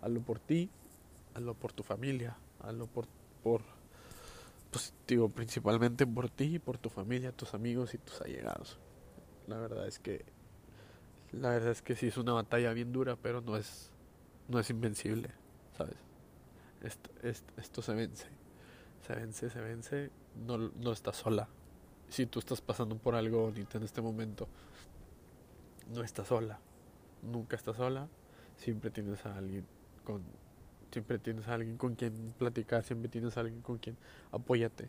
Hazlo 0.00 0.20
por 0.20 0.38
ti, 0.38 0.70
hazlo 1.34 1.54
por 1.54 1.72
tu 1.72 1.82
familia, 1.82 2.36
hazlo 2.60 2.86
por, 2.86 3.06
por 3.42 3.62
pues, 4.70 4.94
digo, 5.06 5.28
principalmente 5.28 6.06
por 6.06 6.28
ti, 6.30 6.58
por 6.58 6.78
tu 6.78 6.90
familia, 6.90 7.32
tus 7.32 7.54
amigos 7.54 7.94
y 7.94 7.98
tus 7.98 8.20
allegados. 8.20 8.78
La 9.46 9.58
verdad 9.58 9.86
es 9.86 9.98
que 9.98 10.24
la 11.32 11.50
verdad 11.50 11.72
es 11.72 11.82
que 11.82 11.94
sí 11.94 12.06
es 12.06 12.16
una 12.16 12.32
batalla 12.32 12.72
bien 12.72 12.92
dura, 12.92 13.16
pero 13.16 13.40
no 13.40 13.56
es 13.56 13.90
no 14.48 14.58
es 14.58 14.70
invencible, 14.70 15.30
¿sabes? 15.76 15.96
Esto, 16.82 17.10
esto, 17.56 17.82
se 17.82 17.94
vence. 17.94 18.26
Se 19.06 19.14
vence, 19.14 19.50
se 19.50 19.60
vence, 19.60 20.10
no, 20.46 20.58
no 20.58 20.92
estás 20.92 21.16
sola. 21.16 21.48
Si 22.08 22.26
tú 22.26 22.38
estás 22.38 22.60
pasando 22.60 22.96
por 22.96 23.14
algo 23.14 23.42
bonito 23.42 23.76
en 23.76 23.84
este 23.84 24.00
momento, 24.00 24.48
no 25.92 26.02
estás 26.02 26.28
sola. 26.28 26.58
Nunca 27.22 27.56
estás 27.56 27.76
sola. 27.76 28.08
Siempre 28.56 28.90
tienes 28.90 29.24
a 29.26 29.36
alguien 29.36 29.66
con 30.04 30.22
siempre 30.90 31.18
tienes 31.18 31.46
a 31.48 31.54
alguien 31.54 31.76
con 31.76 31.94
quien 31.94 32.34
platicar, 32.38 32.82
siempre 32.84 33.08
tienes 33.08 33.36
a 33.36 33.40
alguien 33.40 33.60
con 33.62 33.78
quien 33.78 33.96
apóyate. 34.32 34.88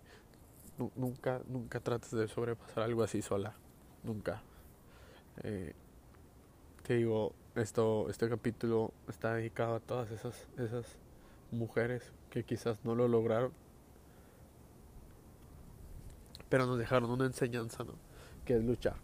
nunca, 0.96 1.42
nunca 1.48 1.80
trates 1.80 2.12
de 2.12 2.28
sobrepasar 2.28 2.84
algo 2.84 3.04
así 3.04 3.22
sola. 3.22 3.56
Nunca. 4.04 4.42
Eh, 5.44 5.74
te 6.84 6.96
digo, 6.96 7.34
esto, 7.56 8.10
este 8.10 8.30
capítulo 8.30 8.94
está 9.08 9.36
dedicado 9.36 9.76
a 9.76 9.80
todas 9.80 10.12
esas, 10.12 10.48
esas 10.58 10.98
mujeres 11.52 12.12
que 12.30 12.44
quizás 12.44 12.84
no 12.86 12.96
lo 12.96 13.08
lograron, 13.08 13.52
pero 16.50 16.66
nos 16.66 16.78
dejaron 16.78 17.12
una 17.12 17.26
enseñanza, 17.26 17.84
¿no? 17.84 17.94
Que 18.46 18.56
es 18.58 18.64
luchar, 18.64 18.96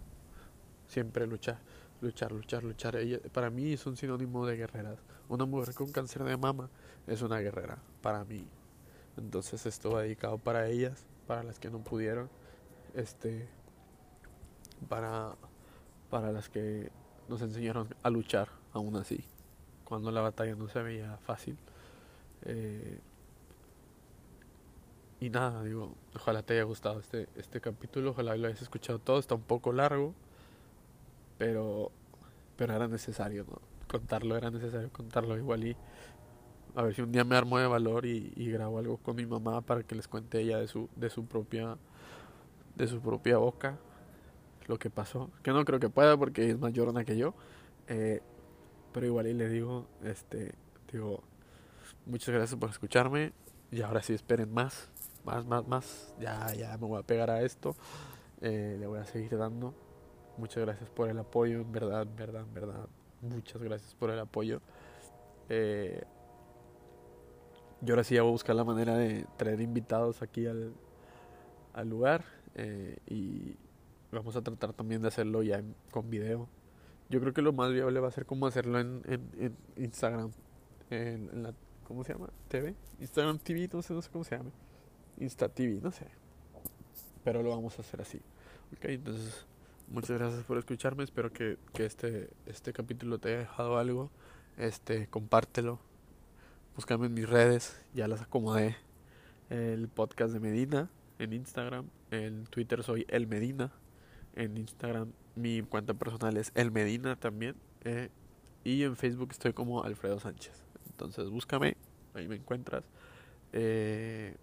siempre 0.88 1.28
luchar, 1.28 1.60
luchar, 2.06 2.32
luchar, 2.32 2.64
luchar. 2.64 2.96
para 3.34 3.50
mí 3.50 3.74
es 3.74 3.86
un 3.86 3.98
sinónimo 3.98 4.46
de 4.46 4.58
guerreras. 4.58 5.00
Una 5.28 5.46
mujer 5.46 5.74
con 5.74 5.92
cáncer 5.92 6.24
de 6.24 6.38
mama 6.38 6.70
es 7.08 7.22
una 7.22 7.40
guerrera, 7.40 7.78
para 8.02 8.24
mí. 8.24 8.48
Entonces 9.18 9.66
esto 9.66 9.92
va 9.92 10.04
dedicado 10.04 10.38
para 10.38 10.68
ellas, 10.68 11.06
para 11.28 11.44
las 11.44 11.60
que 11.60 11.70
no 11.70 11.80
pudieron, 11.80 12.30
este, 12.94 13.48
para, 14.88 15.36
para 16.10 16.32
las 16.32 16.50
que 16.50 16.92
nos 17.28 17.42
enseñaron 17.42 17.88
a 18.04 18.10
luchar 18.10 18.50
aún 18.74 18.96
así, 18.98 19.24
cuando 19.84 20.12
la 20.12 20.22
batalla 20.22 20.56
no 20.56 20.68
se 20.70 20.82
veía 20.82 21.18
fácil. 21.26 21.58
Eh, 22.44 23.00
y 25.20 25.30
nada, 25.30 25.64
digo, 25.64 25.96
ojalá 26.14 26.44
te 26.44 26.54
haya 26.54 26.64
gustado 26.64 27.00
este, 27.00 27.28
este 27.36 27.62
capítulo, 27.62 28.12
ojalá 28.12 28.36
lo 28.36 28.48
hayas 28.48 28.62
escuchado 28.62 29.00
todo, 29.00 29.18
está 29.18 29.34
un 29.34 29.42
poco 29.42 29.72
largo, 29.72 30.14
pero, 31.38 31.92
pero 32.58 32.76
era 32.76 32.88
necesario, 32.88 33.46
¿no? 33.50 33.62
Contarlo, 33.88 34.36
era 34.36 34.52
necesario 34.52 34.92
contarlo 34.92 35.38
igual 35.38 35.66
y 35.66 35.78
a 36.76 36.82
ver 36.82 36.96
si 36.96 37.02
un 37.02 37.12
día 37.12 37.24
me 37.24 37.36
armo 37.36 37.58
de 37.58 37.68
valor 37.68 38.06
y, 38.06 38.34
y 38.36 38.50
grabo 38.52 38.80
algo 38.80 38.98
con 38.98 39.16
mi 39.16 39.26
mamá 39.26 39.62
para 39.62 39.84
que 39.84 39.96
les 39.96 40.08
cuente 40.08 40.42
ella 40.42 40.58
de 40.58 40.68
su, 40.68 40.90
de 40.96 41.10
su 41.10 41.26
propia 41.26 41.78
de 42.76 42.88
su 42.88 43.00
propia 43.00 43.38
boca 43.38 43.78
lo 44.68 44.80
que 44.80 44.90
pasó. 44.90 45.30
Que 45.44 45.52
no 45.52 45.64
creo 45.66 45.80
que 45.80 45.90
pueda 45.90 46.18
porque 46.18 46.50
es 46.50 46.60
más 46.60 46.74
llorona 46.74 47.06
que 47.06 47.18
yo. 47.18 47.34
Eh, 47.88 48.22
pero 48.92 49.06
igual 49.06 49.28
y 49.28 49.34
le 49.34 49.50
digo, 49.50 49.88
este, 50.04 50.56
digo, 50.92 51.24
muchas 52.06 52.34
gracias 52.34 52.60
por 52.60 52.70
escucharme. 52.70 53.34
Y 53.72 53.82
ahora 53.82 54.02
sí 54.02 54.14
esperen 54.14 54.54
más, 54.54 54.90
más, 55.24 55.46
más, 55.46 55.68
más. 55.68 56.14
Ya, 56.20 56.54
ya 56.54 56.78
me 56.78 56.88
voy 56.88 57.00
a 57.00 57.04
pegar 57.04 57.30
a 57.30 57.42
esto. 57.42 57.76
Eh, 58.42 58.78
le 58.80 58.88
voy 58.88 59.00
a 59.00 59.06
seguir 59.06 59.38
dando. 59.38 59.74
Muchas 60.38 60.64
gracias 60.66 60.90
por 60.90 61.10
el 61.10 61.18
apoyo, 61.18 61.66
verdad, 61.66 62.08
verdad, 62.16 62.46
verdad. 62.54 62.88
Muchas 63.22 63.62
gracias 63.62 63.96
por 63.96 64.10
el 64.10 64.20
apoyo. 64.20 64.62
Eh, 65.50 66.04
yo 67.82 67.94
ahora 67.94 68.04
sí 68.04 68.16
ya 68.16 68.22
voy 68.22 68.30
a 68.30 68.32
buscar 68.34 68.56
la 68.56 68.64
manera 68.64 68.98
de 68.98 69.26
traer 69.38 69.62
invitados 69.62 70.22
aquí 70.22 70.46
al, 70.48 70.74
al 71.74 71.90
lugar. 71.90 72.24
y, 73.08 73.58
Vamos 74.12 74.36
a 74.38 74.42
tratar 74.42 74.72
también 74.72 75.02
de 75.02 75.10
hacerlo 75.10 75.44
ya 75.44 75.62
con 75.92 76.10
video. 76.10 76.48
Yo 77.10 77.20
creo 77.20 77.34
que 77.34 77.42
lo 77.42 77.52
más 77.52 77.74
viable 77.74 78.00
va 78.00 78.08
a 78.08 78.12
ser 78.12 78.26
como 78.26 78.48
hacerlo 78.48 78.80
en, 78.80 79.02
en, 79.06 79.58
Instagram. 79.76 80.32
En, 80.90 81.44
la, 81.44 81.54
¿Cómo 81.86 82.04
se 82.04 82.14
llama? 82.14 82.30
¿TV? 82.48 82.76
Instagram 83.00 83.40
TV, 83.40 83.70
no 83.74 83.82
sé, 83.82 83.94
no 83.94 84.02
sé 84.02 84.10
cómo 84.10 84.24
se 84.24 84.38
llama. 84.38 84.52
Insta 85.20 85.50
TV, 85.50 85.82
no 85.82 85.92
sé. 85.92 86.08
Pero 87.24 87.44
lo 87.44 87.50
vamos 87.50 87.78
a 87.78 87.82
hacer 87.82 88.02
así. 88.02 88.22
Ok, 88.74 88.86
entonces 88.86 89.46
muchas 89.88 90.18
gracias 90.18 90.44
por 90.44 90.58
escucharme. 90.58 91.04
Espero 91.04 91.32
que, 91.32 91.58
que 91.74 91.86
este, 91.86 92.30
este 92.46 92.74
capítulo 92.74 93.20
te 93.20 93.30
haya 93.30 93.40
dejado 93.40 93.78
algo. 93.78 94.12
Este, 94.58 95.08
compártelo. 95.08 95.80
Búscame 96.76 97.08
en 97.08 97.14
mis 97.14 97.28
redes, 97.28 97.82
ya 97.94 98.08
las 98.08 98.22
acomodé. 98.22 98.76
El 99.50 99.88
podcast 99.88 100.34
de 100.34 100.40
Medina 100.40 100.90
en 101.20 101.34
Instagram. 101.34 101.88
En 102.12 102.46
Twitter 102.46 102.84
soy 102.84 103.06
El 103.10 103.28
Medina 103.28 103.72
en 104.36 104.58
Instagram 104.58 105.14
mi 105.36 105.62
cuenta 105.62 105.94
personal 105.94 106.38
es 106.38 106.52
El 106.56 106.72
Medina 106.72 107.16
también. 107.16 107.56
Eh, 107.84 108.10
y 108.64 108.84
en 108.84 108.96
Facebook 108.96 109.30
estoy 109.32 109.54
como 109.54 109.84
Alfredo 109.84 110.20
Sánchez. 110.20 110.64
Entonces 110.90 111.30
búscame, 111.30 111.78
ahí 112.14 112.28
me 112.28 112.36
encuentras. 112.36 112.84
Eh, 113.54 114.36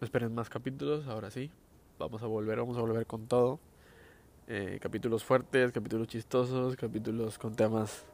esperen 0.00 0.34
más 0.34 0.48
capítulos, 0.48 1.06
ahora 1.06 1.30
sí. 1.30 1.50
Vamos 1.98 2.22
a 2.22 2.26
volver, 2.26 2.58
vamos 2.58 2.76
a 2.76 2.80
volver 2.82 3.06
con 3.06 3.26
todo. 3.26 3.58
Eh, 4.48 4.78
capítulos 4.82 5.24
fuertes, 5.24 5.72
capítulos 5.72 6.06
chistosos, 6.08 6.76
capítulos 6.76 7.38
con 7.38 7.54
temas 7.54 8.04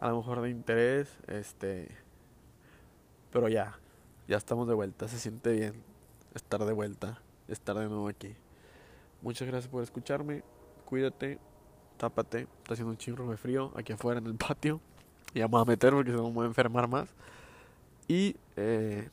a 0.00 0.08
lo 0.08 0.16
mejor 0.16 0.40
de 0.40 0.48
interés. 0.48 1.08
Este, 1.26 1.88
pero 3.30 3.48
ya, 3.48 3.78
ya 4.26 4.38
estamos 4.38 4.66
de 4.66 4.72
vuelta. 4.72 5.08
Se 5.08 5.18
siente 5.18 5.52
bien 5.52 5.74
estar 6.34 6.64
de 6.64 6.72
vuelta, 6.72 7.20
estar 7.48 7.76
de 7.76 7.86
nuevo 7.86 8.08
aquí. 8.08 8.34
Muchas 9.20 9.46
gracias 9.46 9.70
por 9.70 9.82
escucharme. 9.82 10.42
Cuídate, 10.86 11.38
tápate. 11.98 12.48
Está 12.62 12.72
haciendo 12.72 12.92
un 12.92 12.96
chingo 12.96 13.30
de 13.30 13.36
frío 13.36 13.72
aquí 13.76 13.92
afuera 13.92 14.20
en 14.20 14.26
el 14.26 14.36
patio. 14.36 14.80
Y 15.34 15.40
vamos 15.40 15.60
a 15.60 15.64
meter 15.66 15.92
porque 15.92 16.12
se 16.12 16.16
me 16.16 16.30
voy 16.30 16.44
a 16.44 16.48
enfermar 16.48 16.88
más. 16.88 17.10
Y 18.08 18.36
eh, 18.56 19.10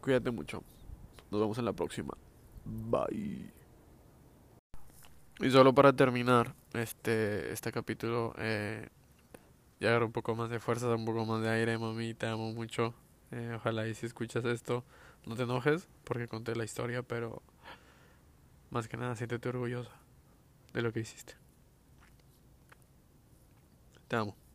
cuídate 0.00 0.30
mucho. 0.30 0.62
Nos 1.32 1.40
vemos 1.40 1.58
en 1.58 1.64
la 1.64 1.72
próxima. 1.72 2.14
Bye. 2.68 3.50
Y 5.40 5.50
solo 5.50 5.72
para 5.72 5.92
terminar 5.92 6.54
este, 6.74 7.52
este 7.52 7.72
capítulo, 7.72 8.34
eh, 8.38 8.88
ya 9.80 9.96
un 9.98 10.12
poco 10.12 10.34
más 10.34 10.50
de 10.50 10.58
fuerza, 10.58 10.88
un 10.94 11.04
poco 11.04 11.24
más 11.24 11.42
de 11.42 11.48
aire, 11.48 11.78
mami, 11.78 12.14
te 12.14 12.26
amo 12.26 12.52
mucho. 12.52 12.94
Eh, 13.30 13.52
ojalá 13.56 13.86
y 13.86 13.94
si 13.94 14.06
escuchas 14.06 14.44
esto, 14.44 14.84
no 15.26 15.36
te 15.36 15.44
enojes 15.44 15.88
porque 16.04 16.28
conté 16.28 16.56
la 16.56 16.64
historia, 16.64 17.02
pero 17.02 17.42
más 18.70 18.88
que 18.88 18.96
nada, 18.96 19.14
siéntete 19.16 19.48
orgullosa 19.48 19.92
de 20.72 20.82
lo 20.82 20.92
que 20.92 21.00
hiciste. 21.00 21.34
Te 24.08 24.16
amo. 24.16 24.47